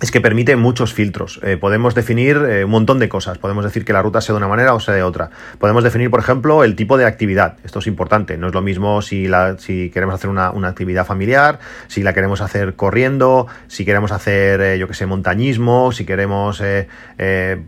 es 0.00 0.10
que 0.10 0.20
permite 0.20 0.56
muchos 0.56 0.94
filtros. 0.94 1.40
Eh, 1.42 1.58
podemos 1.58 1.94
definir 1.94 2.36
eh, 2.36 2.64
un 2.64 2.70
montón 2.70 2.98
de 2.98 3.08
cosas. 3.08 3.38
Podemos 3.38 3.64
decir 3.64 3.84
que 3.84 3.92
la 3.92 4.00
ruta 4.00 4.20
sea 4.20 4.32
de 4.32 4.38
una 4.38 4.48
manera 4.48 4.74
o 4.74 4.80
sea 4.80 4.94
de 4.94 5.02
otra. 5.02 5.30
Podemos 5.58 5.84
definir, 5.84 6.10
por 6.10 6.20
ejemplo, 6.20 6.64
el 6.64 6.74
tipo 6.74 6.96
de 6.96 7.04
actividad. 7.04 7.58
Esto 7.64 7.80
es 7.80 7.86
importante. 7.86 8.38
No 8.38 8.48
es 8.48 8.54
lo 8.54 8.62
mismo 8.62 9.02
si, 9.02 9.28
la, 9.28 9.58
si 9.58 9.90
queremos 9.90 10.14
hacer 10.14 10.30
una, 10.30 10.48
actividad 10.48 11.04
familiar, 11.04 11.58
si 11.88 12.02
la 12.02 12.14
queremos 12.14 12.40
hacer 12.40 12.74
corriendo, 12.76 13.46
si 13.66 13.84
queremos 13.84 14.12
hacer, 14.12 14.60
eh, 14.60 14.78
yo 14.78 14.88
que 14.88 14.94
sé, 14.94 15.04
montañismo, 15.06 15.92
si 15.92 16.06
queremos... 16.06 16.62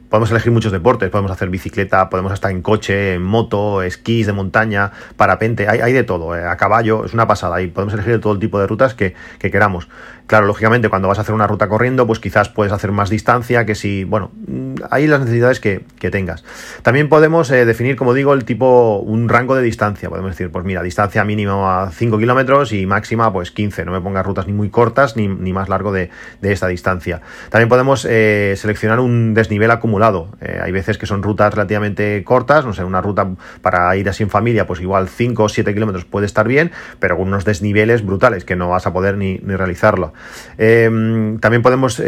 podemos 0.08 0.30
elegir 0.30 0.52
muchos 0.52 0.72
deportes. 0.72 1.10
Podemos 1.10 1.30
hacer 1.30 1.50
bicicleta, 1.50 2.08
podemos 2.08 2.32
estar 2.32 2.50
en 2.50 2.62
coche, 2.62 3.14
en 3.14 3.22
moto, 3.22 3.82
esquís 3.82 4.26
de 4.26 4.32
montaña, 4.32 4.90
parapente. 5.16 5.68
Hay, 5.68 5.80
hay 5.80 5.92
de 5.92 6.04
todo. 6.04 6.32
a 6.32 6.56
caballo, 6.56 7.04
es 7.04 7.12
una 7.12 7.26
pasada. 7.26 7.60
Y 7.60 7.66
podemos 7.66 7.92
elegir 7.92 8.20
todo 8.20 8.32
el 8.32 8.38
tipo 8.38 8.58
de 8.58 8.66
rutas 8.66 8.94
que, 8.94 9.14
que 9.38 9.50
queramos. 9.50 9.88
Claro, 10.26 10.46
lógicamente, 10.46 10.88
cuando 10.88 11.08
vas 11.08 11.18
a 11.18 11.22
hacer 11.22 11.34
una 11.34 11.46
ruta 11.46 11.68
corriendo, 11.68 12.06
pues 12.06 12.18
quizás 12.18 12.48
puedes 12.48 12.72
hacer 12.72 12.92
más 12.92 13.10
distancia 13.10 13.66
que 13.66 13.74
si, 13.74 14.04
bueno, 14.04 14.30
mm, 14.46 14.74
hay 14.90 15.06
las 15.06 15.20
necesidades 15.20 15.60
que, 15.60 15.82
tengas. 16.10 16.44
También 16.82 17.08
podemos 17.08 17.50
eh, 17.50 17.64
definir, 17.64 17.96
como 17.96 18.12
digo, 18.12 18.34
el 18.34 18.44
tipo, 18.44 18.98
un 18.98 19.28
rango 19.28 19.54
de 19.54 19.62
distancia. 19.62 20.10
Podemos 20.10 20.32
decir, 20.32 20.50
pues 20.50 20.64
mira, 20.64 20.82
distancia 20.82 21.24
mínima 21.24 21.84
a 21.84 21.90
5 21.90 22.18
kilómetros 22.18 22.72
y 22.72 22.86
máxima 22.86 23.32
pues 23.32 23.50
15. 23.50 23.84
No 23.84 23.92
me 23.92 24.00
pongas 24.00 24.26
rutas 24.26 24.46
ni 24.46 24.52
muy 24.52 24.68
cortas 24.68 25.16
ni, 25.16 25.28
más 25.28 25.68
largo 25.68 25.92
de, 25.92 26.10
esta 26.42 26.66
distancia. 26.66 27.22
También 27.50 27.68
podemos 27.68 28.06
eh, 28.08 28.54
seleccionar 28.56 29.00
un 29.00 29.32
desnivel 29.32 29.70
acumulado. 29.70 30.28
Eh, 30.40 30.60
hay 30.62 30.72
veces 30.72 30.98
que 30.98 31.06
son 31.06 31.22
rutas 31.22 31.54
relativamente 31.54 32.22
cortas, 32.24 32.64
no 32.64 32.72
sé, 32.72 32.84
una 32.84 33.00
ruta 33.00 33.28
para 33.62 33.94
ir 33.96 34.08
así 34.08 34.22
en 34.22 34.30
familia, 34.30 34.66
pues 34.66 34.80
igual 34.80 35.08
5 35.08 35.44
o 35.44 35.48
7 35.48 35.72
kilómetros 35.72 36.04
puede 36.04 36.26
estar 36.26 36.48
bien, 36.48 36.72
pero 36.98 37.16
con 37.16 37.28
unos 37.28 37.44
desniveles 37.44 38.04
brutales 38.04 38.44
que 38.44 38.56
no 38.56 38.68
vas 38.68 38.86
a 38.86 38.92
poder 38.92 39.16
ni, 39.16 39.38
ni 39.38 39.56
realizarlo. 39.56 40.11
También 40.56 41.62
podemos 41.62 42.00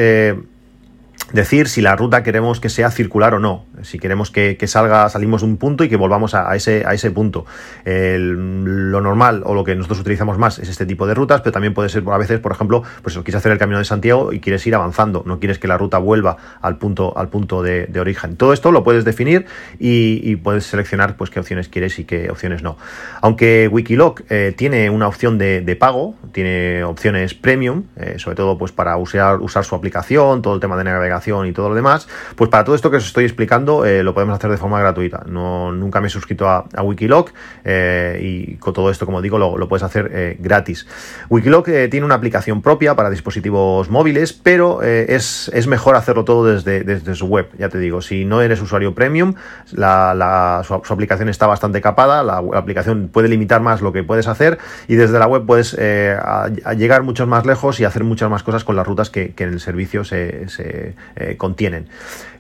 decir 1.35 1.69
si 1.69 1.83
la 1.83 1.97
ruta 1.97 2.23
queremos 2.23 2.61
que 2.61 2.69
sea 2.69 2.91
circular 2.91 3.35
o 3.35 3.41
no, 3.41 3.67
si 3.83 3.99
queremos 3.99 4.31
que, 4.31 4.57
salga, 4.67 5.09
salimos 5.09 5.43
de 5.43 5.49
un 5.49 5.57
punto 5.57 5.83
y 5.83 5.89
que 5.89 5.97
volvamos 5.97 6.35
a, 6.35 6.55
ese, 6.55 6.85
a 6.87 6.95
ese 6.95 7.11
punto. 7.11 7.45
lo 7.85 9.01
normal 9.01 9.43
o 9.45 9.55
lo 9.55 9.65
que 9.65 9.75
nosotros 9.75 10.01
utilizamos 10.01 10.39
más 10.39 10.61
es 10.61 10.69
este 10.69 10.87
tipo 10.87 11.07
de 11.07 11.15
rutas, 11.15 11.41
pero 11.41 11.53
también 11.53 11.75
puede 11.75 11.89
ser 11.89 12.05
a 12.11 12.19
veces, 12.19 12.39
por 12.39 12.53
ejemplo, 12.53 12.85
pues 13.03 13.15
quieres 13.19 13.35
hacer 13.35 13.51
el 13.51 13.59
camino 13.59 13.79
de 13.79 13.85
Santiago 13.85 14.33
y 14.33 14.39
quieres 14.39 14.65
ir 14.67 14.75
avanzando, 14.75 15.25
no 15.27 15.41
quieres 15.41 15.59
que 15.59 15.67
la 15.67 15.77
ruta 15.77 15.99
vuelva 15.99 16.37
al 16.61 16.79
punto, 16.79 17.17
al 17.19 17.29
punto 17.29 17.63
de, 17.63 17.89
origen. 17.99 18.37
Todo 18.37 18.53
esto 18.53 18.71
lo 18.71 18.85
puedes 18.85 19.05
definir 19.05 19.47
y, 19.79 20.37
puedes 20.37 20.67
seleccionar 20.67 21.17
pues 21.17 21.31
qué 21.31 21.41
opciones 21.41 21.69
quieres 21.69 21.99
y 21.99 22.05
qué 22.05 22.31
opciones 22.31 22.63
no. 22.63 22.77
Aunque 23.23 23.69
Wikiloc 23.69 24.23
eh, 24.29 24.53
tiene 24.57 24.91
una 24.91 25.09
opción 25.09 25.39
de, 25.39 25.77
pago, 25.81 26.15
tiene 26.33 26.85
opciones 26.85 27.35
premium, 27.35 27.85
eh, 27.97 28.15
sobre 28.19 28.37
todo 28.37 28.59
pues 28.59 28.73
para 28.73 28.97
usar, 28.97 29.41
usar 29.41 29.65
su 29.65 29.75
aplicación, 29.75 30.43
todo 30.43 30.55
el 30.55 30.61
tema 30.61 30.77
de 30.77 30.85
navegación 30.85 31.24
y 31.27 31.53
todo 31.53 31.71
lo 31.71 31.75
demás, 31.75 32.07
pues 32.37 32.51
para 32.51 32.65
todo 32.65 32.75
esto 32.75 32.91
que 32.91 32.99
os 32.99 33.07
estoy 33.07 33.25
explicando 33.25 33.87
eh, 33.87 34.03
lo 34.03 34.13
podemos 34.13 34.35
hacer 34.35 34.51
de 34.51 34.59
forma 34.59 34.79
gratuita. 34.79 35.23
No, 35.27 35.73
nunca 35.73 36.01
me 36.01 36.09
he 36.09 36.11
suscrito 36.11 36.49
a, 36.49 36.67
Wikiloc 36.83 37.31
eh, 37.65 38.21
y 38.23 38.57
con 38.57 38.75
todo 38.75 38.91
esto, 38.91 39.07
como 39.07 39.23
digo, 39.23 39.39
lo, 39.39 39.69
puedes 39.69 39.83
hacer 39.83 40.11
eh, 40.13 40.37
gratis. 40.39 40.87
Wikiloc 41.31 41.65
tiene 41.65 42.05
una 42.05 42.17
aplicación 42.17 42.61
propia 42.61 42.95
para 42.95 43.09
dispositivos 43.09 43.89
móviles, 43.89 44.35
pero 44.35 44.83
es, 44.83 45.51
mejor 45.67 45.97
hacerlo 45.97 46.25
todo 46.25 46.45
desde, 46.45 46.85
desde 46.85 47.15
su 47.15 47.27
web, 47.27 47.49
ya 47.59 47.71
te 47.71 47.79
digo. 47.79 48.03
Si 48.03 48.27
no 48.27 48.43
eres 48.43 48.61
usuario 48.61 48.95
premium, 48.95 49.35
la, 49.73 50.63
su, 50.67 50.75
aplicación 50.75 51.31
está 51.31 51.47
bastante 51.47 51.81
capada, 51.81 52.23
la, 52.23 52.43
aplicación 52.55 53.09
puede 53.09 53.29
limitar 53.29 53.63
más 53.63 53.81
lo 53.81 53.93
que 53.93 54.03
puedes 54.03 54.29
hacer 54.29 54.59
y 54.89 54.97
desde 54.97 55.19
la 55.19 55.27
web 55.27 55.47
puedes 55.47 55.73
llegar 55.75 57.03
mucho 57.03 57.27
más 57.27 57.47
lejos 57.47 57.81
y 57.81 57.85
hacer 57.85 58.05
muchas 58.05 58.29
más 58.29 58.43
cosas 58.43 58.65
con 58.65 58.77
las 58.77 58.87
rutas 58.87 59.09
que, 59.09 59.33
en 59.39 59.49
el 59.49 59.61
servicio 59.61 60.05
se, 60.05 60.95
eh, 61.15 61.37
contienen. 61.37 61.89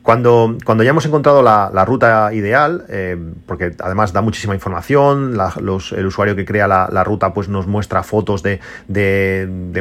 Cuando, 0.04 0.58
cuando 0.66 0.84
ya 0.84 0.90
hemos 0.90 1.06
encontrado 1.06 1.42
la, 1.42 1.84
ruta 1.87 2.28
ideal, 2.34 2.84
eh, 2.90 3.16
porque 3.46 3.75
además 3.82 4.12
da 4.12 4.20
muchísima 4.20 4.52
información, 4.52 5.34
el 5.56 6.06
usuario 6.06 6.37
que 6.37 6.44
crea 6.44 6.68
la, 6.68 7.04
ruta 7.04 7.32
pues 7.32 7.49
nos 7.49 7.66
muestra 7.66 8.02
fotos 8.02 8.42
de, 8.42 8.61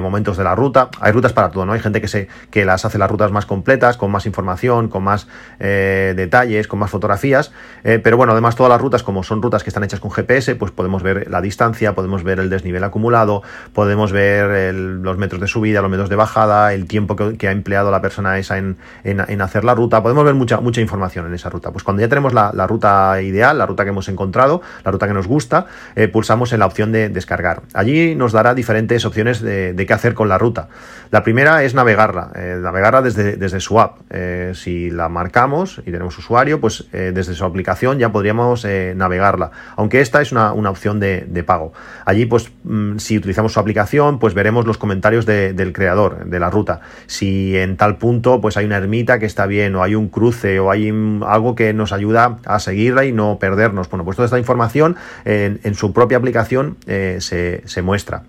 momentos 0.01 0.38
de 0.38 0.46
la 0.46 0.56
ruta. 0.56 0.88
Hay 1.01 1.12
rutas 1.12 1.34
para 1.34 1.50
todo, 1.50 1.65
¿no? 1.65 1.74
Hay 1.74 1.82
gente 1.82 2.00
que, 2.00 2.08
se, 2.08 2.30
que 2.51 2.63
las 2.63 2.86
hace 2.86 2.98
las 2.98 3.12
rutas 3.12 3.34
más 3.34 3.46
completas, 3.46 3.98
con 3.98 4.12
más 4.12 4.25
información, 4.25 4.88
con 4.88 5.03
más 5.03 5.27
eh, 5.60 6.13
detalles, 6.15 6.70
con 6.70 6.80
más 6.80 6.89
fotografías. 6.89 7.51
Eh, 7.84 8.00
pero 8.01 8.15
bueno, 8.15 8.32
además 8.32 8.56
todas 8.56 8.70
las 8.70 8.80
rutas, 8.80 9.03
como 9.03 9.24
son 9.24 9.42
rutas 9.42 9.62
que 9.62 9.72
están 9.72 9.84
hechas 9.84 10.00
con 10.00 10.10
GPS, 10.10 10.56
pues 10.56 10.72
podemos 10.72 11.03
ver 11.03 11.30
la 11.30 11.42
distancia, 11.42 11.96
podemos 11.96 12.24
ver 12.24 12.39
el 12.39 12.50
desnivel 12.50 12.86
acumulado, 12.86 13.44
podemos 13.74 14.13
ver 14.13 14.74
los 14.74 15.18
metros 15.18 15.42
de 15.42 15.48
subida, 15.48 15.82
los 15.82 15.92
metros 15.92 16.08
de 16.08 16.15
bajada, 16.15 16.74
el 16.74 16.88
tiempo 16.88 17.18
que, 17.18 17.46
ha 17.46 17.51
empleado 17.51 17.92
la 17.92 18.01
persona 18.01 18.39
esa 18.39 18.58
en, 18.58 18.77
en 19.03 19.42
hacer 19.42 19.65
la 19.65 19.75
ruta 19.75 20.01
ver 20.22 20.36
mucha, 20.36 20.60
mucha 20.60 20.82
información 20.82 21.25
en 21.25 21.34
esa 21.34 21.50
ruta. 21.50 21.72
Pues 21.72 21.84
cuando 21.84 22.01
ya 22.01 22.08
tenemos 22.08 22.34
la, 22.34 22.51
ruta 22.67 23.22
ideal, 23.22 23.58
la 23.58 23.65
ruta 23.65 23.84
que 23.84 23.89
hemos 23.89 24.10
encontrado, 24.10 24.62
la 24.84 24.91
ruta 24.91 25.08
que 25.08 25.13
nos 25.13 25.27
gusta, 25.27 25.65
eh, 25.96 26.08
pulsamos 26.08 26.53
en 26.53 26.60
la 26.60 26.65
opción 26.65 26.91
de 26.91 27.10
descargar. 27.10 27.63
Allí 27.74 28.15
nos 28.15 28.32
dará 28.32 28.53
diferentes 28.53 29.05
opciones 29.05 29.41
de, 29.41 29.74
qué 29.88 29.93
hacer 29.93 30.13
con 30.13 30.29
la 30.29 30.38
ruta. 30.38 30.70
La 31.12 31.24
primera 31.24 31.63
es 31.63 31.74
navegarla, 31.74 32.32
eh, 32.36 32.60
navegarla 32.62 33.01
desde, 33.01 33.38
desde 33.38 33.60
su 33.60 33.79
app. 33.79 34.00
Eh, 34.10 34.51
si 34.53 34.91
la 34.91 35.10
marcamos 35.10 35.82
y 35.86 35.91
tenemos 35.91 36.17
usuario, 36.17 36.60
pues 36.60 36.88
desde 36.91 37.34
su 37.34 37.46
aplicación 37.46 37.98
ya 37.98 38.12
podríamos 38.12 38.65
navegarla. 38.96 39.51
Aunque 39.75 40.01
esta 40.01 40.22
es 40.22 40.32
una, 40.32 40.51
opción 40.51 41.00
de, 41.00 41.43
pago. 41.46 41.74
Allí, 42.05 42.25
pues, 42.25 42.51
mm, 42.63 42.98
si 42.98 43.17
utilizamos 43.17 43.53
su 43.53 43.60
aplicación, 43.60 44.20
pues 44.20 44.34
veremos 44.34 44.65
los 44.65 44.77
comentarios 44.77 45.25
del 45.25 45.74
creador 45.74 46.25
de 46.25 46.39
la 46.39 46.50
ruta. 46.50 46.82
Si 47.08 47.55
en 47.58 47.77
tal 47.77 47.98
punto, 47.98 48.41
pues 48.41 48.58
hay 48.58 48.65
una 48.65 48.77
ermita 48.77 49.20
que 49.20 49.25
está 49.25 49.46
bien 49.46 49.75
o 49.75 49.84
hay 49.84 49.96
un 49.96 50.02
cruce 50.10 50.60
o 50.60 50.72
hay 50.72 50.89
algo 51.25 51.55
que 51.55 51.74
nos 51.74 51.91
ayuda 51.91 52.38
a 52.45 52.60
seguirla 52.60 53.05
y 53.05 53.12
no 53.12 53.38
perdernos. 53.39 53.89
Bueno, 53.89 54.05
pues 54.05 54.17
toda 54.17 54.25
esta 54.25 54.39
información 54.39 54.95
en, 55.25 55.75
su 55.75 55.93
propia 55.93 56.17
aplicación 56.17 56.77
eh, 56.88 57.17
se, 57.19 57.81
muestra. 57.81 58.24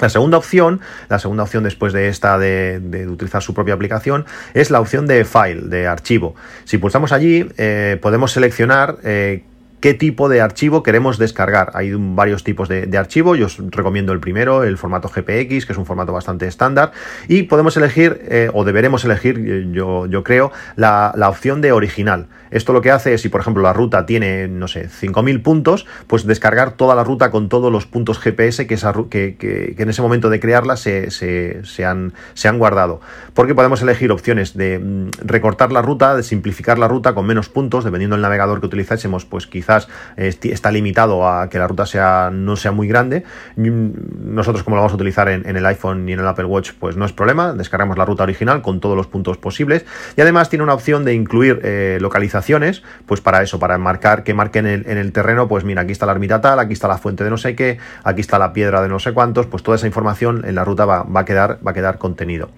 La 0.00 0.08
segunda 0.08 0.38
opción, 0.38 0.80
la 1.08 1.18
segunda 1.18 1.44
opción 1.44 1.64
después 1.64 1.92
de 1.92 2.08
esta 2.08 2.38
de, 2.38 3.06
utilizar 3.08 3.42
su 3.42 3.54
propia 3.54 3.74
aplicación, 3.74 4.24
es 4.54 4.70
la 4.70 4.80
opción 4.80 5.06
de 5.06 5.24
file, 5.24 5.62
de 5.62 5.86
archivo. 5.86 6.34
Si 6.64 6.78
pulsamos 6.78 7.12
allí, 7.12 7.48
eh, 7.56 7.98
podemos 8.00 8.32
seleccionar 8.32 8.96
eh, 9.04 9.44
qué 9.82 9.94
tipo 9.94 10.28
de 10.28 10.40
archivo 10.40 10.84
queremos 10.84 11.18
descargar. 11.18 11.72
Hay 11.74 11.92
varios 11.92 12.44
tipos 12.44 12.68
de, 12.68 12.96
archivo, 12.96 13.34
yo 13.34 13.46
os 13.46 13.58
recomiendo 13.58 14.12
el 14.12 14.20
primero, 14.20 14.62
el 14.62 14.78
formato 14.78 15.08
GPX, 15.08 15.66
que 15.66 15.72
es 15.72 15.76
un 15.76 15.84
formato 15.84 16.12
bastante 16.12 16.46
estándar, 16.46 16.92
y 17.26 17.42
podemos 17.42 17.76
elegir, 17.76 18.22
eh, 18.28 18.48
o 18.54 18.64
deberemos 18.64 19.04
elegir, 19.04 19.42
eh, 19.44 19.66
yo, 19.72 20.06
yo 20.06 20.22
creo, 20.22 20.52
la, 20.76 21.12
opción 21.28 21.60
de 21.60 21.72
original. 21.72 22.28
Esto 22.52 22.72
lo 22.72 22.80
que 22.80 22.90
hace 22.90 23.14
es, 23.14 23.22
si 23.22 23.28
por 23.28 23.40
ejemplo 23.40 23.62
la 23.62 23.72
ruta 23.72 24.06
tiene, 24.06 24.46
no 24.46 24.68
sé, 24.68 24.88
5.000 24.88 25.42
puntos, 25.42 25.86
pues 26.06 26.26
descargar 26.26 26.72
toda 26.72 26.94
la 26.94 27.02
ruta 27.02 27.30
con 27.30 27.48
todos 27.48 27.72
los 27.72 27.86
puntos 27.86 28.18
GPS 28.18 28.66
que, 28.66 28.76
que, 29.08 29.74
en 29.76 29.88
ese 29.88 30.02
momento 30.02 30.30
de 30.30 30.38
crearla 30.38 30.76
se, 30.76 31.10
se, 31.10 31.84
han, 31.84 32.12
se 32.34 32.48
han 32.48 32.58
guardado. 32.58 33.00
Porque 33.34 33.54
podemos 33.54 33.82
elegir 33.82 34.12
opciones 34.12 34.54
de 34.56 34.78
mm, 34.78 35.10
recortar 35.24 35.72
la 35.72 35.82
ruta, 35.82 36.14
de 36.14 36.22
simplificar 36.22 36.78
la 36.78 36.86
ruta 36.86 37.14
con 37.14 37.26
menos 37.26 37.48
puntos, 37.48 37.84
dependiendo 37.84 38.14
del 38.14 38.22
navegador 38.22 38.60
que 38.60 38.66
utilizásemos, 38.66 39.24
pues 39.24 39.46
quizá 39.46 39.71
quizás 39.72 39.88
está 40.16 40.70
limitado 40.70 41.26
a 41.26 41.48
que 41.48 41.58
la 41.58 41.66
ruta 41.66 41.86
sea 41.86 42.30
no 42.32 42.56
sea 42.56 42.72
muy 42.72 42.88
grande. 42.88 43.24
Nosotros 43.56 44.62
como 44.64 44.76
lo 44.76 44.82
vamos 44.82 44.92
a 44.92 44.96
utilizar 44.96 45.28
en, 45.28 45.56
el 45.56 45.66
iPhone 45.66 46.08
y 46.08 46.12
en 46.12 46.20
el 46.20 46.26
Apple 46.26 46.44
Watch, 46.44 46.72
pues 46.78 46.96
no 46.96 47.04
es 47.04 47.12
problema, 47.12 47.52
descargamos 47.52 47.96
la 47.96 48.04
ruta 48.04 48.22
original 48.22 48.62
con 48.62 48.80
todos 48.80 48.96
los 48.96 49.06
puntos 49.06 49.38
posibles 49.38 49.84
y 50.16 50.20
además 50.20 50.48
tiene 50.48 50.62
una 50.62 50.74
opción 50.74 51.04
de 51.04 51.14
incluir 51.14 51.60
eh, 51.62 51.98
localizaciones, 52.00 52.82
pues 53.06 53.20
para 53.20 53.42
eso, 53.42 53.58
para 53.58 53.78
marcar 53.78 54.24
que 54.24 54.34
marquen 54.34 54.66
en, 54.66 54.84
en 54.88 54.98
el 54.98 55.12
terreno, 55.12 55.48
pues 55.48 55.64
mira, 55.64 55.82
aquí 55.82 55.92
está 55.92 56.06
la 56.06 56.12
ermita 56.12 56.40
tal, 56.40 56.58
aquí 56.58 56.72
está 56.72 56.88
la 56.88 56.98
fuente 56.98 57.24
de 57.24 57.30
no 57.30 57.38
sé 57.38 57.54
qué, 57.54 57.78
aquí 58.04 58.20
está 58.20 58.38
la 58.38 58.52
piedra 58.52 58.82
de 58.82 58.88
no 58.88 58.98
sé 58.98 59.12
cuántos, 59.12 59.46
pues 59.46 59.62
toda 59.62 59.76
esa 59.76 59.86
información 59.86 60.44
en 60.46 60.54
la 60.54 60.64
ruta 60.64 60.84
va, 60.84 61.02
va 61.04 61.20
a, 61.20 61.24
quedar, 61.24 61.58
va 61.66 61.70
a 61.70 61.74
quedar 61.74 61.98
contenido. 61.98 62.50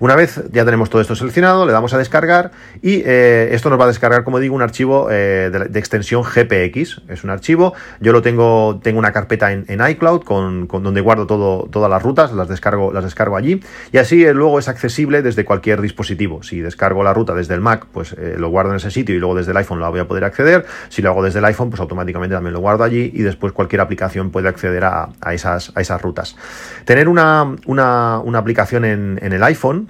Una 0.00 0.14
vez 0.14 0.40
ya 0.52 0.64
tenemos 0.64 0.90
todo 0.90 1.02
esto 1.02 1.16
seleccionado, 1.16 1.66
le 1.66 1.72
damos 1.72 1.92
a 1.92 1.98
descargar 1.98 2.52
y 2.82 3.02
eh, 3.04 3.48
esto 3.52 3.68
nos 3.70 3.80
va 3.80 3.84
a 3.84 3.88
descargar, 3.88 4.22
como 4.22 4.38
digo, 4.38 4.54
un 4.54 4.62
archivo 4.62 5.08
eh, 5.10 5.50
de, 5.50 5.78
extensión 5.78 6.22
GPX. 6.22 7.02
Es 7.08 7.24
un 7.24 7.30
archivo, 7.30 7.74
yo 8.00 8.12
lo 8.12 8.22
tengo, 8.22 8.80
tengo 8.82 8.98
una 8.98 9.12
carpeta 9.12 9.52
en, 9.52 9.66
iCloud 9.90 10.22
con, 10.22 10.68
donde 10.68 11.00
guardo 11.00 11.26
todo, 11.26 11.68
todas 11.70 11.90
las 11.90 12.02
rutas, 12.02 12.32
las 12.32 12.48
descargo, 12.48 12.92
las 12.92 13.04
descargo 13.04 13.36
allí 13.36 13.60
y 13.92 13.98
así 13.98 14.24
eh, 14.24 14.34
luego 14.34 14.58
es 14.58 14.68
accesible 14.68 15.22
desde 15.22 15.44
cualquier 15.44 15.80
dispositivo. 15.80 16.42
Si 16.42 16.60
descargo 16.60 17.02
la 17.02 17.12
ruta 17.12 17.34
desde 17.34 17.54
el 17.54 17.60
Mac, 17.60 17.86
pues 17.92 18.14
lo 18.18 18.48
guardo 18.50 18.70
en 18.70 18.76
ese 18.76 18.90
sitio 18.90 19.14
y 19.14 19.18
luego 19.18 19.34
desde 19.34 19.50
el 19.50 19.56
iPhone 19.56 19.80
la 19.80 19.88
voy 19.88 20.00
a 20.00 20.06
poder 20.06 20.24
acceder. 20.24 20.64
Si 20.88 21.02
lo 21.02 21.10
hago 21.10 21.22
desde 21.22 21.40
el 21.40 21.44
iPhone, 21.44 21.70
pues 21.70 21.80
automáticamente 21.80 22.34
también 22.34 22.52
lo 22.52 22.60
guardo 22.60 22.84
allí 22.84 23.10
y 23.14 23.22
después 23.22 23.52
cualquier 23.52 23.80
aplicación 23.80 24.30
puede 24.30 24.48
acceder 24.48 24.84
a, 24.84 25.10
esas, 25.32 25.72
a 25.74 25.80
esas 25.80 26.00
rutas. 26.00 26.36
Tener 26.84 27.08
una, 27.08 27.56
una, 27.66 28.38
aplicación 28.38 28.84
en 28.84 29.18
el 29.20 29.42
iPhone 29.42 29.87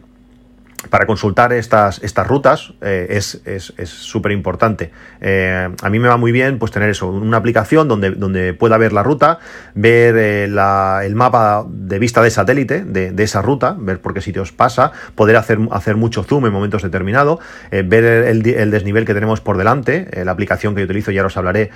para 0.90 1.06
consultar 1.06 1.52
estas, 1.52 2.02
estas 2.02 2.26
rutas 2.26 2.72
eh, 2.80 3.06
es 3.10 3.68
súper 3.84 4.32
importante. 4.32 4.90
Eh, 5.20 5.68
a 5.82 5.90
mí 5.90 5.98
me 5.98 6.08
va 6.08 6.16
muy 6.16 6.30
bien 6.30 6.58
pues 6.58 6.70
tener 6.70 6.88
eso, 6.88 7.08
una 7.08 7.36
aplicación 7.36 7.88
donde, 7.88 8.12
donde 8.12 8.54
pueda 8.54 8.78
ver 8.78 8.92
la 8.92 9.02
ruta, 9.02 9.40
ver 9.74 10.16
eh, 10.16 10.44
el 10.44 11.14
mapa 11.14 11.66
de 11.68 11.98
vista 11.98 12.22
de 12.22 12.30
satélite 12.30 12.84
de, 12.84 13.22
esa 13.22 13.42
ruta, 13.42 13.76
ver 13.78 14.00
por 14.00 14.14
qué 14.14 14.20
sitios 14.20 14.52
pasa, 14.52 14.92
poder 15.14 15.36
hacer, 15.36 15.58
hacer 15.72 15.96
mucho 15.96 16.22
zoom 16.22 16.46
en 16.46 16.52
momentos 16.52 16.82
determinados, 16.82 17.40
ver 17.70 18.04
el, 18.04 18.46
el, 18.46 18.70
desnivel 18.70 19.04
que 19.04 19.14
tenemos 19.14 19.40
por 19.40 19.58
delante, 19.58 20.08
la 20.24 20.32
aplicación 20.32 20.74
que 20.74 20.82
yo 20.82 20.84
utilizo, 20.84 21.10
ya 21.10 21.26
os 21.26 21.36
hablaré, 21.36 21.70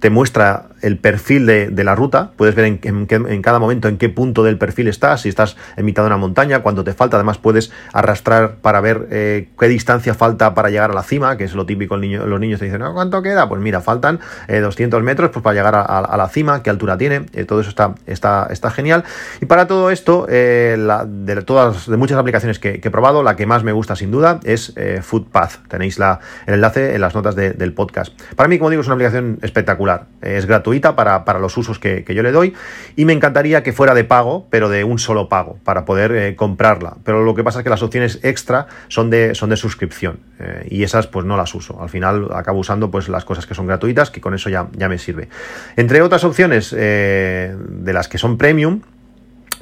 te 0.00 0.10
muestra 0.10 0.66
el 0.84 0.98
perfil 0.98 1.46
de, 1.46 1.84
la 1.84 1.94
ruta, 1.94 2.32
puedes 2.36 2.54
ver 2.54 2.66
en, 2.66 3.06
cada 3.42 3.58
momento 3.58 3.88
en 3.88 3.96
qué 3.96 4.10
punto 4.10 4.42
del 4.42 4.58
perfil 4.58 4.88
estás, 4.88 5.22
si 5.22 5.30
estás 5.30 5.56
en 5.76 5.86
mitad 5.86 6.02
de 6.02 6.08
una 6.08 6.18
montaña, 6.18 6.60
cuánto 6.60 6.84
te 6.84 6.92
falta, 6.92 7.16
además 7.16 7.38
puedes 7.38 7.72
arrastrar 7.94 8.56
para 8.56 8.82
ver 8.82 9.08
eh, 9.10 9.48
qué 9.58 9.68
distancia 9.68 10.12
falta 10.12 10.54
para 10.54 10.68
llegar 10.68 10.90
a 10.90 10.94
la 10.94 11.02
cima, 11.02 11.38
que 11.38 11.44
es 11.44 11.54
lo 11.54 11.64
típico, 11.64 11.96
los 11.96 12.40
niños 12.40 12.60
te 12.60 12.66
dicen, 12.66 12.82
¿cuánto 12.92 13.22
queda? 13.22 13.48
Pues 13.48 13.62
mira, 13.62 13.80
faltan 13.80 14.20
200 14.48 15.00
eh, 15.00 15.02
metros 15.02 15.30
pues, 15.30 15.42
para 15.42 15.54
llegar 15.54 15.74
a, 15.74 16.16
la 16.16 16.28
cima, 16.28 16.62
qué 16.62 16.68
altura 16.68 16.98
tiene, 16.98 17.26
eh, 17.32 17.44
todo 17.44 17.60
eso 17.60 17.70
está, 18.06 18.70
genial. 18.70 19.04
Y 19.40 19.46
para 19.46 19.66
todo 19.66 19.90
esto, 19.90 20.26
de 20.26 21.42
todas, 21.46 21.88
de 21.88 21.96
muchas 21.96 22.18
aplicaciones 22.18 22.58
que, 22.58 22.80
he 22.84 22.90
probado, 22.90 23.22
la 23.22 23.36
que 23.36 23.46
más 23.46 23.64
me 23.64 23.72
gusta 23.72 23.96
sin 23.96 24.10
duda 24.10 24.40
es 24.44 24.74
Footpath. 25.00 25.66
Tenéis 25.68 25.98
el 25.98 26.54
enlace 26.54 26.94
en 26.94 27.00
las 27.00 27.14
notas 27.14 27.34
del 27.36 27.72
podcast. 27.72 28.12
Para 28.36 28.48
mí, 28.48 28.58
como 28.58 28.68
digo, 28.68 28.82
es 28.82 28.86
una 28.86 28.94
aplicación 28.94 29.38
espectacular, 29.40 29.83
es 30.22 30.46
gratuita 30.46 30.96
para, 30.96 31.38
los 31.38 31.56
usos 31.56 31.78
que, 31.78 32.04
yo 32.08 32.22
le 32.22 32.32
doy 32.32 32.54
y 32.96 33.04
me 33.04 33.12
encantaría 33.12 33.62
que 33.62 33.72
fuera 33.72 33.94
de 33.94 34.04
pago, 34.04 34.46
pero 34.50 34.68
de 34.68 34.84
un 34.84 34.98
solo 34.98 35.28
pago, 35.28 35.58
para 35.64 35.84
poder 35.84 36.12
eh, 36.12 36.36
comprarla. 36.36 36.96
Pero 37.04 37.22
lo 37.24 37.34
que 37.34 37.44
pasa 37.44 37.60
es 37.60 37.64
que 37.64 37.70
las 37.70 37.82
opciones 37.82 38.20
extra 38.22 38.66
son 38.88 39.10
de, 39.10 39.34
son 39.34 39.50
de 39.50 39.56
suscripción 39.56 40.20
eh, 40.38 40.66
y 40.70 40.82
esas 40.82 41.06
pues 41.06 41.26
no 41.26 41.36
las 41.36 41.54
uso. 41.54 41.80
Al 41.80 41.88
final 41.88 42.28
acabo 42.34 42.58
usando 42.58 42.90
pues 42.90 43.08
las 43.08 43.24
cosas 43.24 43.46
que 43.46 43.54
son 43.54 43.66
gratuitas, 43.66 44.10
que 44.10 44.20
con 44.20 44.34
eso 44.34 44.50
ya, 44.50 44.68
ya 44.72 44.88
me 44.88 44.98
sirve. 44.98 45.28
Entre 45.76 46.02
otras 46.02 46.24
opciones 46.24 46.74
eh, 46.76 47.54
de 47.68 47.92
las 47.92 48.08
que 48.08 48.18
son 48.18 48.38
premium, 48.38 48.80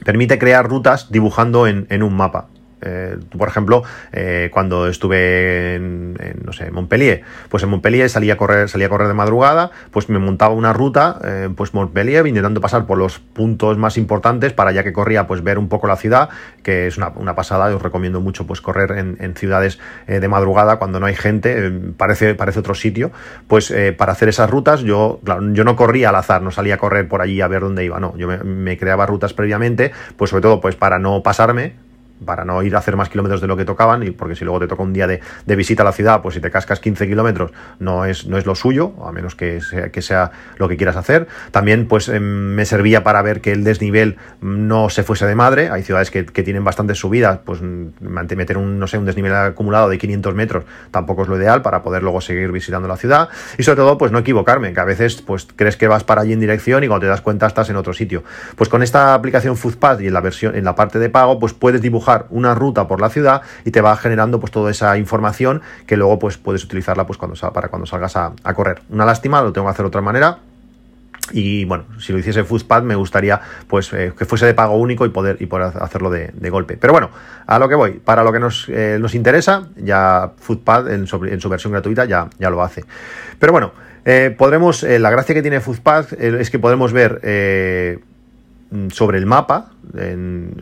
permite 0.04 0.38
crear 0.38 0.68
rutas 0.68 1.10
dibujando 1.10 1.66
en 1.66 2.02
un 2.02 2.14
mapa. 2.14 2.48
Eh, 2.82 3.18
por 3.36 3.48
ejemplo, 3.48 3.82
eh, 4.12 4.50
cuando 4.52 4.88
estuve 4.88 5.76
en, 5.76 6.16
no 6.44 6.52
sé, 6.52 6.70
Montpellier, 6.70 7.22
pues 7.48 7.62
en 7.62 7.70
Montpellier 7.70 8.08
salía 8.10 8.34
a 8.34 8.36
correr, 8.36 8.68
salía 8.68 8.88
correr 8.88 9.08
de 9.08 9.14
madrugada, 9.14 9.70
pues 9.90 10.08
me 10.08 10.18
montaba 10.18 10.54
una 10.54 10.72
ruta, 10.72 11.18
eh, 11.24 11.48
pues 11.56 11.74
Montpellier, 11.74 12.26
intentando 12.26 12.60
pasar 12.60 12.86
por 12.86 12.98
los 12.98 13.20
puntos 13.20 13.78
más 13.78 13.96
importantes 13.96 14.52
para 14.52 14.72
ya 14.72 14.82
que 14.82 14.92
corría, 14.92 15.26
pues 15.26 15.42
ver 15.44 15.58
un 15.58 15.68
poco 15.68 15.86
la 15.86 15.96
ciudad, 15.96 16.28
que 16.62 16.86
es 16.88 16.98
una, 16.98 17.34
pasada, 17.34 17.74
os 17.74 17.80
recomiendo 17.80 18.20
mucho 18.20 18.46
pues 18.46 18.60
correr 18.60 18.92
en, 18.92 19.32
ciudades 19.36 19.78
de 20.06 20.28
madrugada 20.28 20.76
cuando 20.76 21.00
no 21.00 21.06
hay 21.06 21.14
gente, 21.14 21.70
parece, 21.96 22.34
parece 22.34 22.58
otro 22.58 22.74
sitio, 22.74 23.10
pues 23.48 23.72
para 23.96 24.12
hacer 24.12 24.28
esas 24.28 24.50
rutas 24.50 24.80
yo, 24.80 25.20
yo 25.52 25.64
no 25.64 25.74
corría 25.74 26.10
al 26.10 26.16
azar, 26.16 26.42
no 26.42 26.50
salía 26.50 26.74
a 26.74 26.78
correr 26.78 27.08
por 27.08 27.22
allí 27.22 27.40
a 27.40 27.48
ver 27.48 27.62
dónde 27.62 27.84
iba, 27.84 27.98
no, 27.98 28.14
yo 28.18 28.28
me, 28.28 28.38
me 28.38 28.76
creaba 28.76 29.06
rutas 29.06 29.32
previamente, 29.32 29.92
pues 30.16 30.30
sobre 30.30 30.42
todo 30.42 30.60
pues 30.60 30.76
para 30.76 30.98
no 30.98 31.22
pasarme, 31.22 31.74
para 32.24 32.44
no 32.44 32.62
ir 32.62 32.74
a 32.74 32.78
hacer 32.78 32.96
más 32.96 33.08
kilómetros 33.08 33.40
de 33.40 33.46
lo 33.46 33.56
que 33.56 33.64
tocaban, 33.64 34.02
y 34.02 34.10
porque 34.10 34.36
si 34.36 34.44
luego 34.44 34.60
te 34.60 34.66
toca 34.66 34.82
un 34.82 34.92
día 34.92 35.06
de, 35.06 35.20
visita 35.56 35.82
a 35.82 35.86
la 35.86 35.92
ciudad, 35.92 36.22
pues 36.22 36.34
si 36.34 36.40
te 36.40 36.50
cascas 36.50 36.80
15 36.80 37.06
kilómetros 37.06 37.52
no 37.78 38.04
es, 38.04 38.26
no 38.26 38.38
es 38.38 38.46
lo 38.46 38.54
suyo, 38.54 38.92
a 39.04 39.12
menos 39.12 39.34
que 39.34 39.60
sea, 39.60 39.90
que 39.90 40.02
sea 40.02 40.30
lo 40.56 40.68
que 40.68 40.76
quieras 40.76 40.96
hacer. 40.96 41.28
También 41.50 41.86
pues 41.86 42.08
em, 42.08 42.22
me 42.22 42.64
servía 42.64 43.04
para 43.04 43.22
ver 43.22 43.40
que 43.40 43.52
el 43.52 43.64
desnivel 43.64 44.16
no 44.40 44.88
se 44.88 45.02
fuese 45.02 45.26
de 45.26 45.34
madre, 45.34 45.70
hay 45.70 45.82
ciudades 45.82 46.10
que, 46.10 46.22
tienen 46.42 46.64
bastantes 46.64 46.98
subidas, 46.98 47.38
pues 47.44 47.60
meter 47.62 48.58
un, 48.58 48.78
no 48.78 48.86
sé, 48.88 48.98
un 48.98 49.04
desnivel 49.04 49.32
acumulado 49.32 49.88
de 49.88 49.98
500 49.98 50.34
metros 50.34 50.64
tampoco 50.90 51.22
es 51.22 51.28
lo 51.28 51.36
ideal 51.36 51.62
para 51.62 51.82
poder 51.82 52.02
luego 52.02 52.20
seguir 52.20 52.50
visitando 52.50 52.88
la 52.88 52.96
ciudad, 52.96 53.28
y 53.58 53.62
sobre 53.62 53.76
todo 53.76 53.96
pues 53.96 54.10
no 54.10 54.18
equivocarme, 54.18 54.72
que 54.72 54.80
a 54.80 54.84
veces 54.84 55.22
pues 55.22 55.46
crees 55.54 55.76
que 55.76 55.86
vas 55.86 56.02
para 56.02 56.22
allí 56.22 56.32
en 56.32 56.40
dirección 56.40 56.82
y 56.82 56.88
cuando 56.88 57.04
te 57.04 57.08
das 57.08 57.20
cuenta 57.20 57.46
estás 57.46 57.70
en 57.70 57.76
otro 57.76 57.92
sitio. 57.92 58.24
Pues 58.56 58.68
con 58.68 58.82
esta 58.82 59.14
aplicación 59.14 59.56
Foodpad 59.56 60.00
y 60.00 60.08
en 60.08 60.14
la 60.14 60.20
versión, 60.20 60.56
en 60.56 60.64
la 60.64 60.74
parte 60.74 60.98
de 60.98 61.10
pago, 61.10 61.38
pues 61.38 61.52
puedes 61.52 61.80
dibujar 61.80 62.11
una 62.30 62.54
ruta 62.54 62.88
por 62.88 63.00
la 63.00 63.10
ciudad 63.10 63.42
y 63.64 63.70
te 63.70 63.80
va 63.80 63.96
generando 63.96 64.40
pues 64.40 64.52
toda 64.52 64.70
esa 64.70 64.96
información 64.98 65.62
que 65.86 65.96
luego 65.96 66.18
pues 66.18 66.38
puedes 66.38 66.64
utilizarla 66.64 67.06
pues 67.06 67.18
cuando 67.18 67.32
para 67.52 67.68
cuando 67.68 67.86
salgas 67.86 68.16
a, 68.16 68.32
correr. 68.54 68.82
Una 68.90 69.04
lástima, 69.04 69.42
lo 69.42 69.52
tengo 69.52 69.66
que 69.66 69.72
hacer 69.72 69.84
de 69.84 69.88
otra 69.88 70.00
manera, 70.00 70.38
y 71.30 71.64
bueno, 71.64 71.84
si 71.98 72.12
lo 72.12 72.18
hiciese 72.18 72.44
Footpad 72.44 72.82
me 72.82 72.94
gustaría 72.94 73.40
pues 73.68 73.92
eh, 73.92 74.12
que 74.16 74.24
fuese 74.24 74.44
de 74.46 74.54
pago 74.54 74.76
único 74.76 75.06
y 75.06 75.08
poder, 75.08 75.36
y 75.40 75.46
poder 75.46 75.72
hacerlo 75.80 76.10
de, 76.10 76.32
golpe. 76.50 76.76
Pero 76.76 76.92
bueno, 76.92 77.10
a 77.46 77.58
lo 77.58 77.68
que 77.68 77.74
voy, 77.74 77.92
para 77.92 78.22
lo 78.22 78.32
que 78.32 78.40
nos, 78.40 78.68
eh, 78.68 78.98
nos 79.00 79.14
interesa, 79.14 79.68
ya 79.76 80.32
Footpad 80.36 80.92
en 80.92 81.06
su, 81.06 81.18
versión 81.18 81.72
gratuita 81.72 82.04
ya, 82.04 82.28
ya 82.38 82.50
lo 82.50 82.62
hace. 82.62 82.84
Pero 83.38 83.52
bueno, 83.52 83.72
eh, 84.04 84.34
podremos, 84.36 84.82
la 84.82 85.10
gracia 85.10 85.34
que 85.34 85.42
tiene 85.42 85.60
Footpad 85.60 86.12
es 86.14 86.50
que 86.50 86.58
podremos 86.58 86.92
ver 86.92 87.20
sobre 88.90 89.18
el 89.18 89.26
mapa, 89.26 89.70
en, 89.96 90.54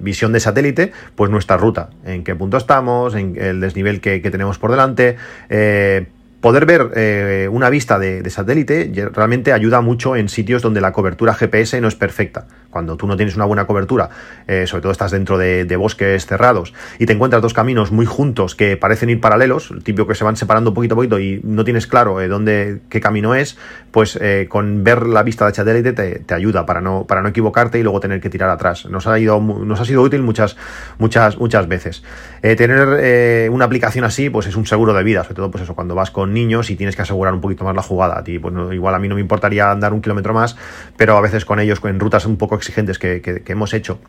visión 0.00 0.32
de 0.32 0.40
satélite, 0.40 0.92
pues 1.14 1.30
nuestra 1.30 1.56
ruta, 1.56 1.90
en 2.04 2.24
qué 2.24 2.34
punto 2.34 2.56
estamos, 2.56 3.14
en 3.14 3.36
el 3.36 3.60
desnivel 3.60 4.00
que, 4.00 4.20
tenemos 4.20 4.58
por 4.58 4.70
delante. 4.70 5.16
Eh, 5.48 6.06
poder 6.44 6.66
ver 6.66 6.90
eh, 6.94 7.48
una 7.50 7.70
vista 7.70 7.98
de, 7.98 8.28
satélite 8.28 8.92
realmente 9.14 9.54
ayuda 9.54 9.80
mucho 9.80 10.14
en 10.14 10.28
sitios 10.28 10.60
donde 10.60 10.82
la 10.82 10.92
cobertura 10.92 11.32
GPS 11.32 11.80
no 11.80 11.88
es 11.88 11.94
perfecta 11.94 12.44
cuando 12.68 12.96
tú 12.96 13.06
no 13.06 13.16
tienes 13.16 13.36
una 13.36 13.44
buena 13.44 13.66
cobertura, 13.66 14.10
eh, 14.48 14.66
sobre 14.66 14.82
todo 14.82 14.90
estás 14.90 15.12
dentro 15.12 15.38
de, 15.38 15.76
bosques 15.76 16.26
cerrados 16.26 16.74
y 16.98 17.06
te 17.06 17.12
encuentras 17.12 17.40
dos 17.40 17.54
caminos 17.54 17.92
muy 17.92 18.04
juntos 18.04 18.56
que 18.56 18.76
parecen 18.76 19.10
ir 19.10 19.20
paralelos, 19.20 19.70
el 19.70 19.84
típico 19.84 20.08
que 20.08 20.16
se 20.16 20.24
van 20.24 20.36
separando 20.36 20.74
poquito 20.74 20.94
a 20.94 20.96
poquito 20.96 21.20
y 21.20 21.40
no 21.44 21.64
tienes 21.64 21.86
claro 21.86 22.20
eh, 22.20 22.26
dónde, 22.26 22.80
qué 22.88 23.00
camino 23.00 23.36
es, 23.36 23.56
pues 23.92 24.18
con 24.48 24.82
ver 24.82 25.06
la 25.06 25.22
vista 25.22 25.46
de 25.46 25.54
satélite 25.54 25.92
te, 25.92 26.34
ayuda 26.34 26.66
para 26.66 26.80
no, 26.80 27.04
para 27.06 27.22
no 27.22 27.28
equivocarte 27.28 27.78
y 27.78 27.84
luego 27.84 28.00
tener 28.00 28.20
que 28.20 28.28
tirar 28.28 28.50
atrás. 28.50 28.86
Nos 28.86 29.06
ha, 29.06 29.16
ido, 29.20 29.40
nos 29.40 29.80
ha 29.80 29.84
sido 29.84 30.02
útil 30.02 30.22
muchas, 30.22 30.56
muchas, 30.98 31.38
muchas 31.38 31.68
veces. 31.68 32.02
tener 32.42 33.48
una 33.52 33.64
aplicación 33.64 34.04
así, 34.04 34.30
pues 34.30 34.48
es 34.48 34.56
un 34.56 34.66
seguro 34.66 34.92
de 34.94 35.04
vida, 35.04 35.22
sobre 35.22 35.36
todo 35.36 35.50
pues 35.52 35.62
eso, 35.62 35.76
cuando 35.76 35.94
vas 35.94 36.10
con 36.10 36.33
niños 36.34 36.70
y 36.70 36.76
tienes 36.76 36.96
que 36.96 37.02
asegurar 37.02 37.32
un 37.32 37.40
poquito 37.40 37.64
más 37.64 37.74
la 37.74 37.82
jugada. 37.82 38.22
Pues 38.24 38.54
igual 38.72 38.94
a 38.94 38.98
mí 38.98 39.08
no 39.08 39.14
me 39.14 39.20
importaría 39.20 39.70
andar 39.70 39.92
un 39.92 40.02
kilómetro 40.02 40.34
más, 40.34 40.56
pero 40.96 41.16
a 41.16 41.20
veces 41.20 41.44
con 41.44 41.60
ellos, 41.60 41.80
en 41.84 42.00
rutas 42.00 42.26
un 42.26 42.36
poco 42.36 42.54
exigentes 42.56 42.98
que, 42.98 43.42
hemos 43.46 43.72
hecho, 43.72 44.00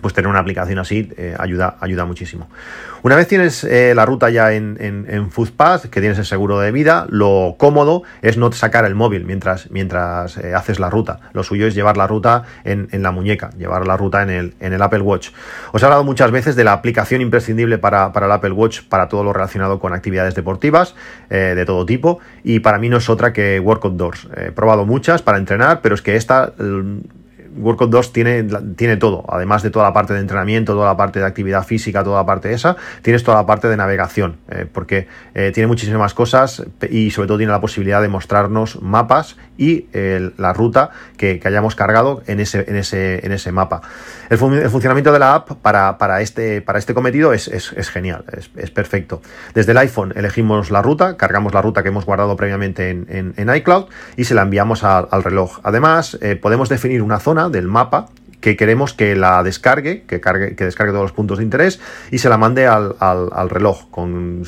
pues 0.00 0.14
tener 0.14 0.28
una 0.28 0.38
aplicación 0.38 0.78
así 0.78 1.12
eh, 1.16 1.36
ayuda, 1.38 1.76
ayuda 1.80 2.04
muchísimo. 2.04 2.48
Una 3.02 3.16
vez 3.16 3.26
tienes 3.26 3.64
eh, 3.64 3.94
la 3.94 4.06
ruta 4.06 4.30
ya 4.30 4.52
en, 4.52 4.76
en, 4.80 5.30
Foodpath, 5.30 5.86
que 5.86 6.00
tienes 6.00 6.18
el 6.18 6.24
seguro 6.24 6.60
de 6.60 6.70
vida, 6.70 7.06
lo 7.10 7.56
cómodo 7.58 8.04
es 8.22 8.38
no 8.38 8.50
sacar 8.52 8.84
el 8.84 8.94
móvil 8.94 9.24
mientras, 9.24 9.70
mientras 9.70 10.38
eh, 10.38 10.54
haces 10.54 10.78
la 10.78 10.88
ruta. 10.88 11.18
Lo 11.32 11.42
suyo 11.42 11.66
es 11.66 11.74
llevar 11.74 11.96
la 11.96 12.06
ruta 12.06 12.44
en, 12.64 12.88
la 13.02 13.10
muñeca, 13.10 13.50
llevar 13.58 13.86
la 13.86 13.96
ruta 13.96 14.22
en 14.22 14.30
el, 14.30 14.54
en 14.60 14.72
el 14.72 14.80
Apple 14.80 15.00
Watch. 15.00 15.30
Os 15.72 15.82
he 15.82 15.84
hablado 15.84 16.04
muchas 16.04 16.30
veces 16.30 16.54
de 16.54 16.64
la 16.64 16.72
aplicación 16.72 17.20
imprescindible 17.20 17.78
para, 17.78 18.12
para 18.12 18.26
el 18.26 18.32
Apple 18.32 18.52
Watch 18.52 18.82
para 18.88 19.08
todo 19.08 19.24
lo 19.24 19.32
relacionado 19.32 19.80
con 19.80 19.92
actividades 19.92 20.34
deportivas 20.34 20.94
de 21.28 21.64
todo 21.64 21.86
tipo, 21.86 22.20
y 22.44 22.60
para 22.60 22.78
mí 22.78 22.88
no 22.88 22.98
es 22.98 23.08
otra 23.08 23.32
que 23.32 23.58
Work 23.58 23.84
Outdoors. 23.84 24.28
He 24.36 24.52
probado 24.52 24.84
muchas 24.84 25.22
para 25.22 25.38
entrenar, 25.38 25.80
pero 25.80 25.94
es 25.94 26.02
que 26.02 26.16
esta 26.16 26.52
Workout 27.56 27.90
2 27.90 28.12
tiene, 28.12 28.44
tiene 28.76 28.96
todo, 28.96 29.24
además 29.28 29.62
de 29.62 29.70
toda 29.70 29.84
la 29.86 29.92
parte 29.92 30.14
de 30.14 30.20
entrenamiento, 30.20 30.74
toda 30.74 30.86
la 30.86 30.96
parte 30.96 31.18
de 31.18 31.26
actividad 31.26 31.64
física, 31.64 32.04
toda 32.04 32.20
la 32.20 32.26
parte 32.26 32.52
esa, 32.52 32.76
tienes 33.02 33.22
toda 33.22 33.38
la 33.38 33.46
parte 33.46 33.68
de 33.68 33.76
navegación, 33.76 34.36
eh, 34.50 34.66
porque 34.70 35.08
eh, 35.34 35.50
tiene 35.52 35.66
muchísimas 35.66 36.14
cosas 36.14 36.64
y 36.90 37.10
sobre 37.10 37.28
todo 37.28 37.38
tiene 37.38 37.52
la 37.52 37.60
posibilidad 37.60 38.02
de 38.02 38.08
mostrarnos 38.08 38.80
mapas 38.82 39.36
y 39.56 39.86
la 39.92 40.52
ruta 40.52 40.90
que, 41.16 41.40
hayamos 41.44 41.74
cargado 41.74 42.22
en 42.26 42.40
ese, 42.40 42.64
en 42.68 42.76
ese, 42.76 43.24
en 43.24 43.32
ese 43.32 43.52
mapa. 43.52 43.82
El, 44.30 44.38
funcionamiento 44.38 45.12
de 45.12 45.18
la 45.18 45.34
app 45.34 45.50
para, 45.60 45.98
para, 45.98 46.20
este, 46.20 46.62
para 46.62 46.78
este 46.78 46.94
cometido 46.94 47.32
es, 47.32 47.48
es, 47.48 47.90
genial, 47.90 48.24
es, 48.56 48.70
perfecto. 48.70 49.20
Desde 49.54 49.72
el 49.72 49.78
iPhone 49.78 50.12
elegimos 50.16 50.70
la 50.70 50.82
ruta, 50.82 51.16
cargamos 51.16 51.52
la 51.52 51.62
ruta 51.62 51.82
que 51.82 51.90
hemos 51.90 52.06
guardado 52.06 52.36
previamente 52.36 52.90
en, 52.90 53.34
en, 53.36 53.54
iCloud 53.54 53.86
y 54.16 54.24
se 54.24 54.34
la 54.34 54.42
enviamos 54.42 54.84
al 54.84 55.22
reloj. 55.22 55.60
Además, 55.62 56.18
eh, 56.22 56.36
podemos 56.36 56.68
definir 56.68 57.02
una 57.02 57.18
zona 57.18 57.41
del 57.48 57.66
mapa 57.68 58.08
que 58.42 58.56
queremos 58.56 58.92
que 58.92 59.14
la 59.14 59.42
descargue, 59.42 60.02
que, 60.02 60.20
cargue, 60.20 60.56
que 60.56 60.64
descargue 60.64 60.92
todos 60.92 61.04
los 61.04 61.12
puntos 61.12 61.38
de 61.38 61.44
interés 61.44 61.80
y 62.10 62.18
se 62.18 62.28
la 62.28 62.36
mande 62.36 62.66
al, 62.66 63.48
reloj. 63.48 63.88
Con, 63.90 64.42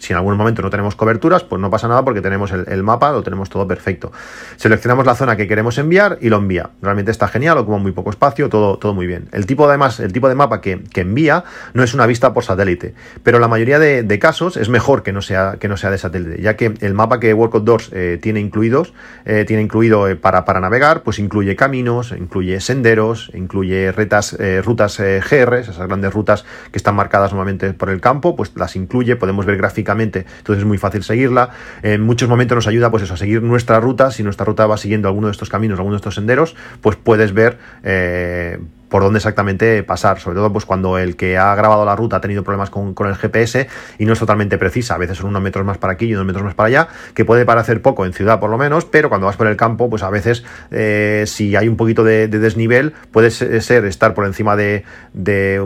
si 0.00 0.12
en 0.12 0.16
algún 0.16 0.36
momento 0.36 0.62
no 0.62 0.70
tenemos 0.70 0.96
coberturas, 0.96 1.44
pues 1.44 1.60
no 1.60 1.70
pasa 1.70 1.86
nada 1.86 2.02
porque 2.02 2.22
tenemos 2.22 2.50
el, 2.50 2.82
mapa, 2.82 3.12
lo 3.12 3.22
tenemos 3.22 3.50
todo 3.50 3.68
perfecto. 3.68 4.10
Seleccionamos 4.56 5.04
la 5.06 5.14
zona 5.14 5.36
que 5.36 5.46
queremos 5.46 5.76
enviar 5.76 6.18
y 6.22 6.30
lo 6.30 6.38
envía. 6.38 6.70
Realmente 6.80 7.10
está 7.10 7.28
genial, 7.28 7.58
ocupa 7.58 7.76
muy 7.76 7.92
poco 7.92 8.08
espacio, 8.08 8.48
todo, 8.48 8.78
todo 8.78 8.94
muy 8.94 9.06
bien. 9.06 9.28
El 9.32 9.44
tipo, 9.44 9.68
además, 9.68 10.00
el 10.00 10.12
tipo 10.12 10.28
de 10.28 10.34
mapa 10.34 10.60
que, 10.60 10.82
envía 10.96 11.44
no 11.74 11.82
es 11.82 11.92
una 11.92 12.06
vista 12.06 12.32
por 12.32 12.42
satélite, 12.42 12.94
pero 13.22 13.38
la 13.38 13.48
mayoría 13.48 13.78
de, 13.78 14.18
casos 14.18 14.56
es 14.56 14.70
mejor 14.70 15.02
que 15.02 15.12
no, 15.12 15.20
sea, 15.20 15.56
que 15.60 15.68
no 15.68 15.76
sea 15.76 15.90
de 15.90 15.98
satélite, 15.98 16.40
ya 16.40 16.56
que 16.56 16.72
el 16.80 16.94
mapa 16.94 17.20
que 17.20 17.34
Work 17.34 17.54
Outdoors 17.54 17.90
eh, 17.92 18.18
tiene 18.20 18.40
incluidos, 18.40 18.94
eh, 19.26 19.44
tiene 19.46 19.62
incluido 19.62 20.08
eh, 20.08 20.16
para, 20.16 20.46
para 20.46 20.58
navegar, 20.58 21.02
pues 21.02 21.18
incluye 21.18 21.54
caminos, 21.54 22.14
incluye 22.18 22.58
senderos, 22.60 23.25
incluye 23.34 23.86
eh, 23.86 24.62
rutas 24.62 25.00
eh, 25.00 25.20
GR, 25.20 25.54
esas 25.58 25.78
grandes 25.78 26.12
rutas 26.12 26.44
que 26.70 26.78
están 26.78 26.94
marcadas 26.94 27.32
normalmente 27.32 27.72
por 27.72 27.90
el 27.90 28.00
campo, 28.00 28.36
pues 28.36 28.52
las 28.56 28.76
incluye, 28.76 29.16
podemos 29.16 29.46
ver 29.46 29.56
gráficamente, 29.56 30.26
entonces 30.38 30.62
es 30.62 30.66
muy 30.66 30.78
fácil 30.78 31.02
seguirla. 31.02 31.50
En 31.82 32.02
muchos 32.02 32.28
momentos 32.28 32.56
nos 32.56 32.66
ayuda 32.66 32.90
pues 32.90 33.10
a 33.10 33.16
seguir 33.16 33.42
nuestra 33.42 33.80
ruta, 33.80 34.10
si 34.10 34.22
nuestra 34.22 34.44
ruta 34.44 34.66
va 34.66 34.76
siguiendo 34.76 35.08
alguno 35.08 35.28
de 35.28 35.32
estos 35.32 35.48
caminos, 35.48 35.78
alguno 35.78 35.94
de 35.94 35.98
estos 35.98 36.14
senderos, 36.14 36.56
pues 36.80 36.96
puedes 36.96 37.32
ver 37.32 37.58
eh, 37.82 38.58
por 38.88 39.02
dónde 39.02 39.18
exactamente 39.18 39.82
pasar, 39.82 40.20
sobre 40.20 40.36
todo 40.36 40.52
pues 40.52 40.64
cuando 40.64 40.98
el 40.98 41.16
que 41.16 41.38
ha 41.38 41.54
grabado 41.54 41.84
la 41.84 41.96
ruta 41.96 42.16
ha 42.16 42.20
tenido 42.20 42.42
problemas 42.42 42.70
con, 42.70 42.94
el 43.06 43.16
GPS 43.16 43.68
y 43.98 44.04
no 44.04 44.12
es 44.12 44.18
totalmente 44.18 44.58
precisa, 44.58 44.94
a 44.94 44.98
veces 44.98 45.18
son 45.18 45.30
unos 45.30 45.42
metros 45.42 45.64
más 45.64 45.78
para 45.78 45.94
aquí 45.94 46.06
y 46.06 46.14
unos 46.14 46.26
metros 46.26 46.44
más 46.44 46.54
para 46.54 46.68
allá, 46.68 46.88
que 47.14 47.24
puede 47.24 47.44
parecer 47.44 47.82
poco 47.82 48.06
en 48.06 48.12
ciudad 48.12 48.40
por 48.40 48.50
lo 48.50 48.58
menos, 48.58 48.84
pero 48.84 49.08
cuando 49.08 49.26
vas 49.26 49.36
por 49.36 49.46
el 49.46 49.56
campo, 49.56 49.90
pues 49.90 50.02
a 50.02 50.10
veces 50.10 50.44
eh, 50.70 51.24
si 51.26 51.56
hay 51.56 51.68
un 51.68 51.76
poquito 51.76 52.04
de, 52.04 52.28
desnivel, 52.28 52.92
puede 53.10 53.30
ser 53.30 53.84
estar 53.84 54.14
por 54.14 54.26
encima 54.26 54.56
de, 54.56 54.84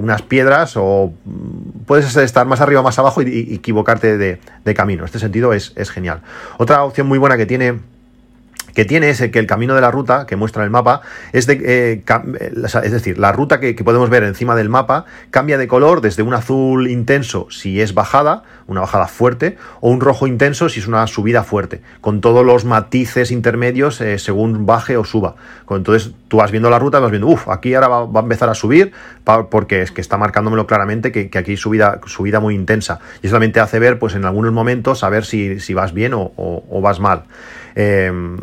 unas 0.00 0.22
piedras 0.22 0.74
o 0.76 1.12
puedes 1.86 2.16
estar 2.16 2.46
más 2.46 2.60
arriba 2.60 2.82
más 2.82 2.98
abajo 2.98 3.22
y, 3.22 3.54
equivocarte 3.54 4.16
de, 4.18 4.38
camino. 4.74 5.02
En 5.02 5.06
este 5.06 5.18
sentido 5.18 5.52
es, 5.52 5.72
es 5.74 5.90
genial. 5.90 6.22
Otra 6.56 6.84
opción 6.84 7.08
muy 7.08 7.18
buena 7.18 7.36
que 7.36 7.44
tiene 7.44 7.80
que 8.74 8.84
tiene 8.84 9.10
es 9.10 9.20
que 9.30 9.38
el 9.38 9.46
camino 9.46 9.74
de 9.74 9.80
la 9.80 9.90
ruta 9.90 10.26
que 10.26 10.36
muestra 10.36 10.64
el 10.64 10.70
mapa 10.70 11.02
es 11.32 11.46
de 11.46 11.60
eh, 11.64 12.02
eh, 12.40 12.52
es 12.82 12.92
decir, 12.92 13.18
la 13.18 13.32
ruta 13.32 13.60
que, 13.60 13.74
podemos 13.74 14.10
ver 14.10 14.24
encima 14.24 14.54
del 14.54 14.68
mapa 14.68 15.04
cambia 15.30 15.58
de 15.58 15.66
color 15.66 16.00
desde 16.00 16.22
un 16.22 16.34
azul 16.34 16.88
intenso 16.90 17.46
si 17.50 17.80
es 17.80 17.94
bajada, 17.94 18.42
una 18.66 18.80
bajada 18.82 19.06
fuerte, 19.06 19.56
o 19.80 19.90
un 19.90 20.00
rojo 20.00 20.26
intenso 20.26 20.68
si 20.68 20.80
es 20.80 20.86
una 20.86 21.06
subida 21.06 21.42
fuerte, 21.42 21.80
con 22.00 22.20
todos 22.20 22.44
los 22.44 22.64
matices 22.64 23.30
intermedios 23.30 24.00
eh, 24.00 24.18
según 24.18 24.66
baje 24.66 24.96
o 24.96 25.04
suba. 25.04 25.36
Entonces 25.68 26.12
tú 26.28 26.38
vas 26.38 26.50
viendo 26.50 26.70
la 26.70 26.78
ruta, 26.78 26.98
vas 26.98 27.10
viendo, 27.10 27.28
uff, 27.28 27.48
aquí 27.48 27.74
ahora 27.74 27.88
va, 27.88 28.20
a 28.20 28.22
empezar 28.22 28.48
a 28.48 28.54
subir 28.54 28.92
porque 29.50 29.82
es 29.82 29.92
que 29.92 30.00
está 30.00 30.16
marcándomelo 30.16 30.66
claramente 30.66 31.12
que, 31.12 31.30
aquí 31.38 31.56
subida, 31.56 32.00
subida 32.06 32.40
muy 32.40 32.54
intensa. 32.54 32.98
Y 33.22 33.28
solamente 33.28 33.60
hace 33.60 33.78
ver, 33.78 33.98
pues 33.98 34.14
en 34.14 34.24
algunos 34.24 34.52
momentos, 34.52 35.04
a 35.04 35.08
ver 35.08 35.24
si, 35.24 35.74
vas 35.74 35.92
bien 35.92 36.12
o 36.14 36.80
vas 36.82 37.00
mal. 37.00 37.24
Em, 37.74 38.38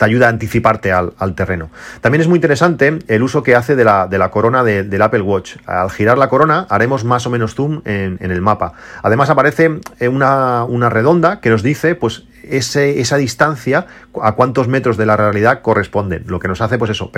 te 0.00 0.06
ayuda 0.06 0.28
a 0.28 0.30
anticiparte 0.30 0.92
al, 0.92 1.34
terreno. 1.34 1.68
También 2.00 2.22
es 2.22 2.26
muy 2.26 2.38
interesante 2.38 3.00
el 3.06 3.22
uso 3.22 3.42
que 3.42 3.54
hace 3.54 3.76
de 3.76 3.84
la, 3.84 4.30
corona 4.32 4.64
del 4.64 5.02
Apple 5.02 5.20
Watch. 5.20 5.56
Al 5.66 5.90
girar 5.90 6.16
la 6.16 6.30
corona 6.30 6.66
haremos 6.70 7.04
más 7.04 7.26
o 7.26 7.30
menos 7.30 7.54
zoom 7.54 7.82
en, 7.84 8.16
el 8.18 8.40
mapa. 8.40 8.72
Además 9.02 9.28
aparece 9.28 9.78
una, 10.00 10.64
una, 10.64 10.88
redonda 10.88 11.40
que 11.40 11.50
nos 11.50 11.62
dice 11.62 11.96
pues 11.96 12.24
esa 12.50 13.16
distancia 13.16 13.86
a 14.20 14.32
cuántos 14.32 14.68
metros 14.68 14.96
de 14.96 15.06
la 15.06 15.16
realidad 15.16 15.62
corresponden. 15.62 16.24
Lo 16.26 16.38
que 16.38 16.48
nos 16.48 16.60
hace, 16.60 16.78
pues 16.78 16.90
eso, 16.90 17.10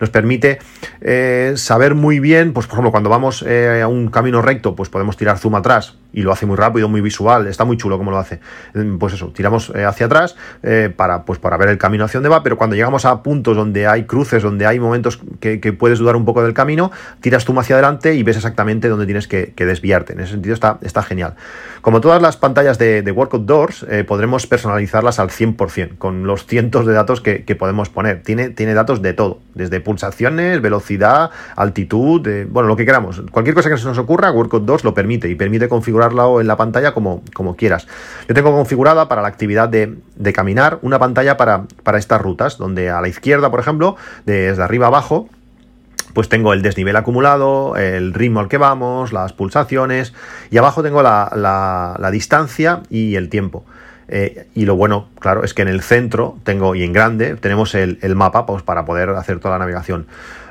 nos 0.00 0.10
permite 0.10 0.58
eh, 1.00 1.52
saber 1.56 1.94
muy 1.94 2.20
bien, 2.20 2.52
pues 2.52 2.66
por 2.66 2.74
ejemplo, 2.74 2.90
cuando 2.90 3.10
vamos 3.10 3.44
eh, 3.46 3.80
a 3.82 3.88
un 3.88 4.08
camino 4.08 4.40
recto, 4.42 4.74
pues 4.74 4.88
podemos 4.88 5.16
tirar 5.16 5.38
zoom 5.38 5.56
atrás 5.56 5.96
y 6.12 6.22
lo 6.22 6.32
hace 6.32 6.46
muy 6.46 6.56
rápido, 6.56 6.88
muy 6.88 7.00
visual, 7.00 7.46
está 7.46 7.64
muy 7.64 7.76
chulo 7.76 7.98
como 7.98 8.10
lo 8.10 8.18
hace. 8.18 8.40
Mm, 8.74 8.98
pues 8.98 9.14
eso, 9.14 9.28
tiramos 9.28 9.70
eh, 9.74 9.84
hacia 9.84 10.06
atrás 10.06 10.36
para, 10.96 11.24
pues 11.24 11.38
para 11.38 11.56
ver 11.56 11.68
el 11.68 11.78
camino 11.78 12.04
hacia 12.04 12.18
dónde 12.18 12.28
va, 12.28 12.42
pero 12.42 12.56
cuando 12.56 12.76
llegamos 12.76 13.04
a 13.04 13.22
puntos 13.22 13.56
donde 13.56 13.86
hay 13.86 14.04
cruces, 14.04 14.42
donde 14.42 14.66
hay 14.66 14.80
momentos 14.80 15.20
que, 15.40 15.58
puedes 15.78 15.98
dudar 15.98 16.16
un 16.16 16.24
poco 16.24 16.42
del 16.42 16.54
camino, 16.54 16.90
tiras 17.20 17.44
zoom 17.44 17.58
hacia 17.58 17.76
adelante 17.76 18.14
y 18.14 18.22
ves 18.22 18.36
exactamente 18.36 18.88
dónde 18.88 19.04
tienes 19.06 19.28
que, 19.28 19.52
desviarte. 19.56 20.14
En 20.14 20.20
ese 20.20 20.32
sentido 20.32 20.54
está, 20.54 20.78
está 20.82 21.02
genial. 21.02 21.34
Como 21.82 22.00
todas 22.00 22.22
las 22.22 22.36
pantallas 22.36 22.78
de, 22.78 23.02
de 23.02 23.12
Work 23.12 23.34
Outdoors, 23.34 23.86
podremos 24.06 24.46
personalizarlas 24.78 25.18
al 25.18 25.30
100%, 25.30 25.98
con 25.98 26.26
los 26.26 26.46
cientos 26.46 26.86
de 26.86 26.92
datos 26.92 27.20
que, 27.20 27.56
podemos 27.58 27.88
poner. 27.88 28.22
Tiene, 28.22 28.50
tiene 28.50 28.74
datos 28.74 29.02
de 29.02 29.12
todo, 29.12 29.40
desde 29.54 29.80
pulsaciones, 29.80 30.60
velocidad, 30.60 31.30
altitud, 31.56 32.26
bueno, 32.48 32.68
lo 32.68 32.76
que 32.76 32.86
queramos. 32.86 33.22
Cualquier 33.32 33.54
cosa 33.54 33.68
que 33.70 33.76
se 33.76 33.86
nos 33.86 33.98
ocurra, 33.98 34.30
Workout 34.30 34.64
2 34.64 34.84
lo 34.84 34.94
permite 34.94 35.28
y 35.28 35.34
permite 35.34 35.68
configurarlo 35.68 36.40
en 36.40 36.46
la 36.46 36.56
pantalla 36.56 36.92
como, 36.92 37.22
como 37.34 37.56
quieras. 37.56 37.88
Yo 38.28 38.34
tengo 38.34 38.52
configurada 38.52 39.08
para 39.08 39.22
la 39.22 39.28
actividad 39.28 39.68
de, 39.68 39.98
caminar 40.32 40.78
una 40.82 40.98
pantalla 40.98 41.36
para, 41.36 41.64
para 41.82 41.98
estas 41.98 42.20
rutas, 42.20 42.58
donde 42.58 42.90
a 42.90 43.00
la 43.00 43.08
izquierda, 43.08 43.50
por 43.50 43.60
ejemplo, 43.60 43.96
desde 44.26 44.62
arriba 44.62 44.86
abajo, 44.86 45.28
pues 46.14 46.28
tengo 46.28 46.52
el 46.52 46.62
desnivel 46.62 46.96
acumulado, 46.96 47.76
el 47.76 48.14
ritmo 48.14 48.40
al 48.40 48.48
que 48.48 48.58
vamos, 48.58 49.12
las 49.12 49.32
pulsaciones 49.32 50.14
y 50.50 50.58
abajo 50.58 50.82
tengo 50.82 51.02
la 51.02 52.08
distancia 52.12 52.82
y 52.90 53.16
el 53.16 53.28
tiempo. 53.28 53.64
Eh, 54.08 54.46
y 54.54 54.64
lo 54.64 54.74
bueno, 54.74 55.08
claro, 55.20 55.44
es 55.44 55.52
que 55.52 55.62
en 55.62 55.68
el 55.68 55.82
centro 55.82 56.38
tengo 56.42 56.74
y 56.74 56.82
en 56.82 56.92
grande 56.92 57.36
tenemos 57.36 57.74
el, 57.74 57.98
el 58.00 58.14
mapa 58.14 58.46
pues, 58.46 58.62
para 58.62 58.84
poder 58.84 59.10
hacer 59.10 59.38
toda 59.38 59.54
la 59.54 59.58
navegación. 59.60 60.06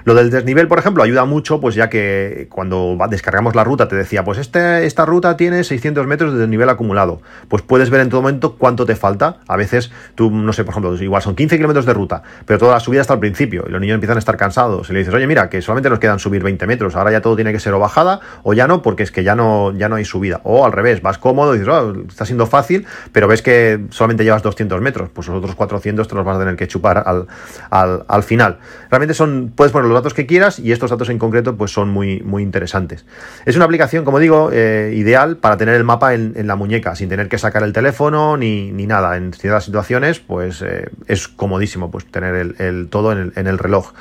Lo 0.08 0.16
del 0.16 0.30
desnivel, 0.30 0.70
por 0.70 0.80
ejemplo, 0.80 1.04
ayuda 1.04 1.26
mucho, 1.26 1.60
pues 1.60 1.76
ya 1.76 1.90
que 1.90 2.48
cuando 2.50 2.98
descargamos 3.10 3.56
la 3.56 3.66
ruta 3.66 3.90
te 3.90 3.98
decía, 3.98 4.24
pues 4.24 4.38
este, 4.38 4.86
esta 4.86 5.06
ruta 5.06 5.36
tiene 5.36 5.66
600 5.66 6.08
metros 6.08 6.32
de 6.32 6.40
desnivel 6.40 6.70
acumulado. 6.70 7.22
Pues 7.50 7.62
puedes 7.62 7.90
ver 7.90 8.00
en 8.00 8.08
todo 8.08 8.22
momento 8.22 8.56
cuánto 8.56 8.86
te 8.86 8.96
falta. 8.96 9.40
A 9.50 9.58
veces 9.58 9.92
tú, 10.16 10.32
no 10.32 10.54
sé, 10.54 10.64
por 10.64 10.72
ejemplo, 10.72 10.96
igual 10.96 11.22
son 11.22 11.36
15 11.36 11.58
kilómetros 11.58 11.86
de 11.86 11.94
ruta, 11.94 12.24
pero 12.46 12.58
toda 12.58 12.76
la 12.76 12.80
subida 12.80 13.02
hasta 13.02 13.16
el 13.16 13.20
principio 13.20 13.66
y 13.68 13.70
los 13.70 13.82
niños 13.82 13.96
empiezan 13.96 14.16
a 14.16 14.20
estar 14.20 14.38
cansados. 14.38 14.90
Y 14.90 14.94
le 14.94 15.00
dices, 15.00 15.14
oye, 15.14 15.28
mira, 15.28 15.50
que 15.50 15.62
solamente 15.62 15.90
nos 15.90 16.00
quedan 16.00 16.20
subir 16.20 16.42
20 16.42 16.66
metros, 16.68 16.96
ahora 16.96 17.12
ya 17.12 17.20
todo 17.20 17.36
tiene 17.36 17.52
que 17.52 17.60
ser 17.60 17.74
o 17.74 17.80
bajada 17.80 18.22
o 18.44 18.54
ya 18.54 18.66
no, 18.66 18.82
porque 18.82 19.04
es 19.04 19.12
que 19.12 19.26
ya 19.26 19.36
no, 19.36 19.74
ya 19.74 19.90
no 19.90 19.98
hay 19.98 20.06
subida. 20.06 20.40
O 20.46 20.66
al 20.66 20.72
revés, 20.72 21.02
vas 21.02 21.18
cómodo 21.18 21.54
y 21.54 21.60
dices, 21.60 21.74
oh, 21.74 21.94
está 22.08 22.26
siendo 22.26 22.46
fácil, 22.46 22.88
pero 23.12 23.28
ves 23.28 23.42
que 23.42 23.82
solamente 23.90 24.24
llevas 24.24 24.42
200 24.42 24.80
metros, 24.80 25.10
pues 25.10 25.28
los 25.28 25.36
otros 25.40 25.56
400 25.56 26.08
te 26.08 26.16
los 26.16 26.24
vas 26.24 26.38
a 26.38 26.40
tener 26.40 26.56
que 26.56 26.66
chupar 26.70 27.04
al, 27.06 27.28
al, 27.72 28.06
al 28.08 28.24
final. 28.24 28.60
Realmente 28.90 29.14
son, 29.14 29.52
puedes 29.54 29.74
poner 29.74 29.90
los 29.90 29.97
datos 29.98 30.14
que 30.14 30.26
quieras 30.26 30.60
y 30.60 30.72
estos 30.72 30.90
datos 30.90 31.10
en 31.10 31.20
concreto 31.20 31.58
pues 31.58 31.72
son 31.72 31.90
muy, 31.90 32.22
muy 32.22 32.44
interesantes. 32.44 33.06
Es 33.46 33.56
una 33.56 33.66
aplicación, 33.66 34.06
como 34.06 34.20
digo, 34.20 34.50
eh, 34.54 34.94
ideal 34.96 35.38
para 35.38 35.58
tener 35.58 35.76
el 35.76 35.84
mapa 35.84 36.14
en, 36.14 36.48
la 36.48 36.56
muñeca, 36.56 36.96
sin 36.96 37.10
tener 37.10 37.28
que 37.28 37.38
sacar 37.38 37.64
el 37.64 37.74
teléfono 37.74 38.38
ni, 38.38 38.72
nada. 38.72 39.18
En 39.18 39.34
ciertas 39.34 39.66
situaciones 39.66 40.20
pues 40.20 40.62
eh, 40.62 40.90
es 41.08 41.28
comodísimo 41.28 41.92
pues 41.92 42.06
tener 42.06 42.56
el, 42.58 42.88
todo 42.90 43.12
en 43.12 43.48
el, 43.48 43.58
reloj. 43.58 43.94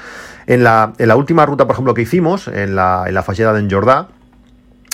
En 0.46 0.62
la, 0.62 0.92
en 0.98 1.09
la, 1.09 1.16
última 1.16 1.44
ruta, 1.44 1.66
por 1.66 1.74
ejemplo, 1.74 1.94
que 1.94 2.02
hicimos, 2.02 2.46
en 2.46 2.76
la, 2.76 3.04
en 3.06 3.14
la 3.14 3.22
falleda 3.22 3.52
de 3.52 3.61
Enjordá, 3.61 4.09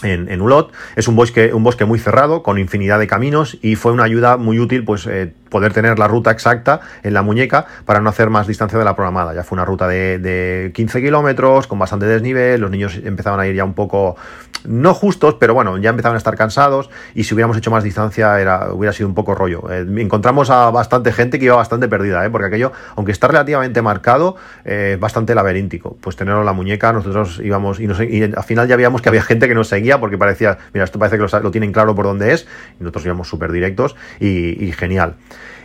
en, 0.03 0.31
en, 0.31 0.41
Ulot. 0.41 0.73
Es 0.97 1.09
un 1.09 1.17
bosque, 1.17 1.53
un 1.53 1.63
bosque 1.63 1.85
muy 1.85 1.99
cerrado, 1.99 2.43
con 2.43 2.59
infinidad 2.59 2.99
de 2.99 3.07
caminos, 3.07 3.59
y 3.63 3.77
fue 3.77 3.93
una 3.93 4.05
ayuda 4.05 4.37
muy 4.37 4.59
útil, 4.59 4.85
pues, 4.85 5.07
eh, 5.07 5.35
poder 5.53 5.73
tener 5.73 6.01
la 6.01 6.09
ruta 6.09 6.33
exacta 6.33 6.81
en 7.05 7.15
la 7.15 7.23
muñeca 7.23 7.67
para 7.85 8.01
no 8.01 8.09
hacer 8.09 8.29
más 8.29 8.49
distancia 8.49 8.77
de 8.77 8.85
la 8.85 8.97
programada. 8.97 9.35
Ya 9.35 9.45
fue 9.45 9.55
una 9.55 9.65
ruta 9.65 9.87
de, 9.87 10.19
de 10.19 10.73
15 10.75 11.01
kilómetros, 11.01 11.69
con 11.69 11.79
bastante 11.79 12.07
desnivel, 12.07 12.61
los 12.61 12.71
niños 12.71 12.99
empezaban 13.05 13.39
a 13.39 13.47
ir 13.47 13.55
ya 13.55 13.65
un 13.65 13.75
poco, 13.75 14.17
no 14.65 14.95
justos, 14.95 15.37
pero 15.39 15.55
bueno, 15.55 15.79
ya 15.79 15.91
empezaban 15.91 16.17
a 16.17 16.19
estar 16.19 16.37
cansados, 16.37 16.91
y 17.15 17.25
si 17.25 17.35
hubiéramos 17.35 17.57
hecho 17.57 17.71
más 17.71 17.85
distancia 17.85 18.41
era, 18.41 18.73
hubiera 18.73 18.93
sido 18.93 19.09
un 19.09 19.15
poco 19.15 19.35
rollo. 19.35 19.71
Eh, 19.71 19.87
encontramos 19.99 20.51
a 20.51 20.71
bastante 20.71 21.13
gente 21.13 21.39
que 21.39 21.45
iba 21.45 21.57
bastante 21.57 21.89
perdida, 21.89 22.25
¿eh? 22.25 22.31
porque 22.31 22.47
aquello, 22.47 22.73
aunque 22.97 23.13
está 23.13 23.29
relativamente 23.29 23.83
marcado, 23.83 24.37
es 24.65 24.99
bastante 24.99 25.35
laberíntico. 25.35 25.97
Pues 26.01 26.17
tenerlo 26.17 26.41
en 26.41 26.47
la 26.47 26.53
muñeca, 26.53 26.93
nosotros 26.93 27.41
íbamos, 27.45 27.79
y, 27.79 27.85
y 27.85 28.23
al 28.23 28.45
final 28.45 28.69
ya 28.69 28.77
veíamos 28.77 29.03
que 29.03 29.09
había 29.09 29.23
gente 29.23 29.49
que 29.49 29.55
nos 29.55 29.69
seguía 29.69 30.01
porque 30.01 30.19
parecía, 30.19 30.59
mira, 30.73 30.85
esto 30.85 30.99
parece 30.99 31.19
que 31.19 31.23
lo, 31.23 31.51
tienen 31.51 31.73
claro 31.73 31.95
por 31.95 32.07
dónde 32.07 32.33
es, 32.33 32.47
y 32.81 32.85
nosotros 32.85 33.05
íbamos 33.05 33.29
súper 33.29 33.53
directos 33.53 33.97
y, 34.21 34.73
genial. 34.73 35.17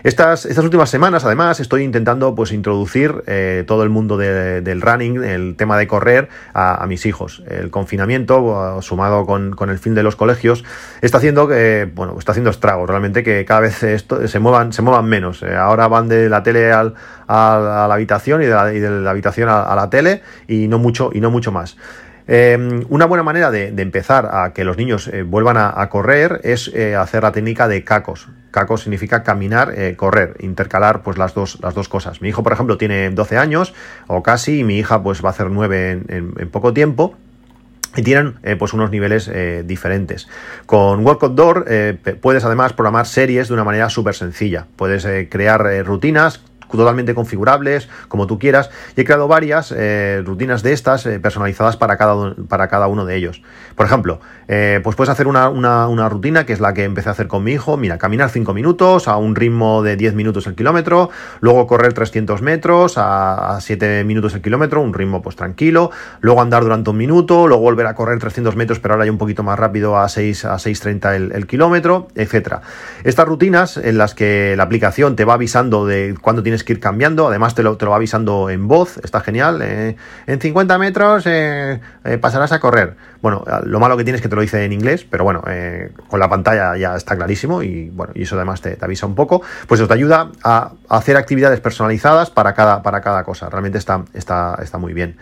Estas, 0.03 0.45
estas 0.45 0.63
últimas 0.63 0.89
semanas, 0.89 1.25
además, 1.25 1.59
estoy 1.59 1.83
intentando 1.83 2.33
pues 2.35 2.51
introducir 2.51 3.23
eh, 3.25 3.63
todo 3.67 3.83
el 3.83 3.89
mundo 3.89 4.15
del 4.17 4.81
running, 4.81 5.23
el 5.23 5.55
tema 5.57 5.77
de 5.77 5.87
correr, 5.87 6.29
a, 6.53 6.85
mis 6.87 7.05
hijos. 7.05 7.43
El 7.47 7.71
confinamiento, 7.71 8.81
sumado 8.81 9.25
con, 9.25 9.69
el 9.69 9.79
fin 9.79 9.95
de 9.95 10.03
los 10.03 10.15
colegios, 10.15 10.63
está 11.01 11.17
haciendo 11.17 11.47
que, 11.47 11.89
bueno, 11.93 12.15
está 12.17 12.31
haciendo 12.31 12.51
estragos, 12.51 12.89
realmente 12.89 13.23
que 13.23 13.43
cada 13.43 13.59
vez 13.61 13.83
esto, 13.83 14.25
se 14.27 14.39
muevan, 14.39 14.71
se 14.71 14.81
muevan 14.81 15.05
menos. 15.05 15.43
Eh, 15.43 15.55
ahora 15.55 15.87
van 15.87 16.07
de 16.07 16.29
la 16.29 16.43
tele 16.43 16.71
al, 16.71 16.93
a, 17.27 17.85
la 17.89 17.93
habitación 17.93 18.41
y 18.43 18.45
de 18.45 18.89
la, 19.01 19.09
habitación 19.09 19.49
a, 19.49 19.63
a 19.63 19.75
la 19.75 19.89
tele 19.89 20.21
y 20.47 20.67
no 20.67 20.79
mucho, 20.79 21.09
y 21.13 21.19
no 21.19 21.31
mucho 21.31 21.51
más. 21.51 21.75
Em, 22.29 22.85
una 22.89 23.05
buena 23.05 23.23
manera 23.23 23.51
de, 23.51 23.67
empezar 23.81 24.29
a 24.33 24.51
que 24.51 24.65
los 24.65 24.75
niños 24.75 25.07
eh, 25.07 25.23
vuelvan 25.23 25.55
a, 25.57 25.89
correr 25.89 26.41
es 26.43 26.69
eh, 26.73 26.95
hacer 26.95 27.23
la 27.23 27.31
técnica 27.31 27.69
de 27.69 27.85
cacos. 27.85 28.27
Cacos 28.51 28.81
significa 28.81 29.23
caminar, 29.23 29.73
eh, 29.77 29.95
correr, 29.95 30.35
intercalar 30.39 31.03
pues 31.03 31.17
las 31.17 31.33
dos, 31.33 31.57
las 31.61 31.73
dos 31.73 31.87
cosas. 31.87 32.21
Mi 32.21 32.27
hijo, 32.29 32.43
por 32.43 32.51
ejemplo, 32.51 32.77
tiene 32.77 33.09
12 33.11 33.37
años 33.37 33.73
o 34.07 34.23
casi, 34.23 34.59
y 34.59 34.63
mi 34.65 34.77
hija 34.77 35.01
pues 35.01 35.23
va 35.23 35.29
a 35.29 35.31
hacer 35.31 35.49
9 35.49 36.01
en, 36.09 36.49
poco 36.49 36.73
tiempo 36.73 37.15
y 37.95 38.03
tienen 38.03 38.35
pues 38.59 38.73
unos 38.73 38.91
niveles 38.91 39.31
diferentes. 39.65 40.27
Con 40.65 41.03
Work 41.05 41.23
Outdoor 41.23 41.65
puedes 42.21 42.43
además 42.43 42.73
programar 42.73 43.07
series 43.07 43.47
de 43.47 43.53
una 43.53 43.63
manera 43.63 43.89
súper 43.89 44.13
sencilla. 44.13 44.67
Puedes 44.75 45.07
crear 45.29 45.83
rutinas 45.83 46.43
totalmente 46.71 47.13
configurables, 47.13 47.89
como 48.07 48.27
tú 48.27 48.39
quieras, 48.39 48.69
y 48.95 49.01
he 49.01 49.05
creado 49.05 49.27
varias 49.27 49.73
eh, 49.75 50.21
rutinas 50.25 50.63
de 50.63 50.73
estas 50.73 51.05
eh, 51.05 51.19
personalizadas 51.19 51.77
para 51.77 51.97
cada, 51.97 52.35
para 52.47 52.67
cada 52.67 52.87
uno 52.87 53.05
de 53.05 53.15
ellos. 53.15 53.41
Por 53.75 53.85
ejemplo, 53.85 54.19
eh, 54.47 54.79
pues 54.83 54.95
puedes 54.95 55.09
hacer 55.09 55.27
una, 55.27 56.09
rutina 56.09 56.45
que 56.45 56.53
es 56.53 56.59
la 56.59 56.73
que 56.73 56.83
empecé 56.83 57.09
a 57.09 57.11
hacer 57.11 57.27
con 57.27 57.43
mi 57.43 57.51
hijo, 57.51 57.77
mira, 57.77 57.97
caminar 57.97 58.29
5 58.29 58.53
minutos 58.53 59.07
a 59.07 59.17
un 59.17 59.35
ritmo 59.35 59.83
de 59.83 59.97
10 59.97 60.13
minutos 60.13 60.47
el 60.47 60.55
kilómetro, 60.55 61.09
luego 61.41 61.67
correr 61.67 61.93
300 61.93 62.41
metros 62.41 62.95
a, 62.97 63.59
7 63.61 64.03
minutos 64.03 64.33
el 64.33 64.41
kilómetro, 64.41 64.81
un 64.81 64.93
ritmo 64.93 65.21
pues 65.21 65.35
tranquilo, 65.35 65.91
luego 66.21 66.41
andar 66.41 66.63
durante 66.63 66.89
un 66.89 66.97
minuto, 66.97 67.47
luego 67.47 67.61
volver 67.61 67.87
a 67.87 67.93
correr 67.93 68.19
300 68.19 68.55
metros, 68.55 68.79
pero 68.79 68.93
ahora 68.93 69.05
ya 69.05 69.11
un 69.11 69.17
poquito 69.17 69.43
más 69.43 69.59
rápido 69.59 69.97
a 69.97 70.07
6 70.07 70.45
a 70.45 70.55
6.30 70.55 71.15
el, 71.15 71.31
el 71.33 71.47
kilómetro, 71.47 72.07
etcétera. 72.15 72.61
Estas 73.03 73.27
rutinas 73.27 73.77
en 73.77 73.97
las 73.97 74.15
que 74.15 74.55
la 74.55 74.63
aplicación 74.63 75.15
te 75.15 75.25
va 75.25 75.33
avisando 75.33 75.85
de 75.85 76.15
cuándo 76.21 76.43
tienes 76.43 76.56
que 76.63 76.73
ir 76.73 76.79
cambiando, 76.79 77.27
además 77.27 77.55
te 77.55 77.63
lo, 77.63 77.77
te 77.77 77.85
lo 77.85 77.91
va 77.91 77.97
avisando 77.97 78.49
en 78.49 78.67
voz, 78.67 78.97
está 79.03 79.21
genial. 79.21 79.61
Eh, 79.61 79.95
en 80.25 80.39
50 80.39 80.77
metros 80.77 81.25
eh, 81.25 81.79
eh, 82.03 82.17
pasarás 82.17 82.51
a 82.51 82.59
correr. 82.59 82.95
Bueno, 83.21 83.43
lo 83.63 83.79
malo 83.79 83.97
que 83.97 84.03
tienes 84.03 84.19
es 84.19 84.23
que 84.23 84.29
te 84.29 84.35
lo 84.35 84.41
dice 84.41 84.63
en 84.63 84.73
inglés, 84.73 85.05
pero 85.09 85.23
bueno, 85.23 85.43
con 86.07 86.19
la 86.19 86.29
pantalla 86.29 86.77
ya 86.77 86.95
está 86.95 87.15
clarísimo 87.15 87.63
y 87.63 87.89
bueno, 87.89 88.13
y 88.15 88.23
eso 88.23 88.35
además 88.35 88.61
te, 88.61 88.77
avisa 88.79 89.07
un 89.07 89.15
poco. 89.15 89.41
Pues 89.67 89.81
eso 89.81 89.87
te 89.87 89.95
ayuda 89.95 90.31
a, 90.43 90.73
hacer 90.89 91.17
actividades 91.17 91.59
personalizadas 91.59 92.29
para 92.29 92.53
cada, 92.53 92.83
para 92.83 93.01
cada 93.01 93.23
cosa. 93.23 93.49
Realmente 93.49 93.79
está, 93.79 94.05
está, 94.13 94.59
está 94.61 94.77
muy 94.77 94.93
bien. 94.93 95.17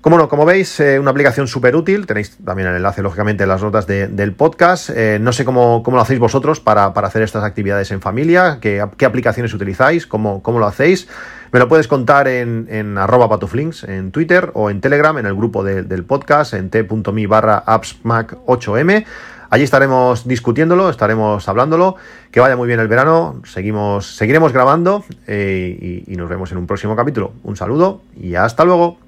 Como 0.00 0.16
no, 0.16 0.28
como 0.28 0.44
veis, 0.44 0.78
eh, 0.78 0.98
una 1.00 1.10
aplicación 1.10 1.48
súper 1.48 1.74
útil. 1.74 2.06
Tenéis 2.06 2.38
también 2.44 2.68
el 2.68 2.76
enlace, 2.76 3.02
lógicamente, 3.02 3.42
en 3.42 3.48
las 3.48 3.62
notas 3.62 3.86
del 3.86 4.32
podcast. 4.32 4.90
Eh, 4.90 5.18
no 5.20 5.32
sé 5.32 5.44
cómo, 5.44 5.82
lo 5.84 6.00
hacéis 6.00 6.20
vosotros 6.20 6.60
para, 6.60 6.86
hacer 6.86 7.22
estas 7.22 7.42
actividades 7.42 7.90
en 7.90 8.00
familia, 8.00 8.58
qué, 8.60 8.80
aplicaciones 8.80 9.52
utilizáis, 9.54 10.06
cómo, 10.06 10.40
cómo, 10.42 10.60
lo 10.60 10.66
hacéis. 10.66 11.08
Me 11.50 11.58
lo 11.58 11.66
puedes 11.66 11.88
contar 11.88 12.28
en, 12.28 12.96
arroba 12.96 13.28
patuflinks 13.28 13.84
en 13.84 14.12
Twitter 14.12 14.50
o 14.54 14.70
en 14.70 14.80
Telegram, 14.80 15.18
en 15.18 15.26
el 15.26 15.34
grupo 15.34 15.64
del 15.64 16.04
podcast, 16.04 16.54
en 16.54 16.70
t.me 16.70 17.26
barra 17.26 17.64
appsmac8m. 17.64 19.04
Allí 19.50 19.64
estaremos 19.64 20.28
discutiéndolo, 20.28 20.90
estaremos 20.90 21.48
hablándolo. 21.48 21.96
Que 22.30 22.38
vaya 22.38 22.54
muy 22.54 22.68
bien 22.68 22.80
el 22.80 22.88
verano. 22.88 23.40
Seguimos, 23.44 24.14
seguiremos 24.14 24.52
grabando 24.52 25.04
eh, 25.26 26.04
y 26.06 26.16
nos 26.16 26.28
vemos 26.28 26.52
en 26.52 26.58
un 26.58 26.66
próximo 26.66 26.94
capítulo. 26.94 27.32
Un 27.42 27.56
saludo 27.56 28.02
y 28.14 28.34
hasta 28.34 28.64
luego. 28.64 29.07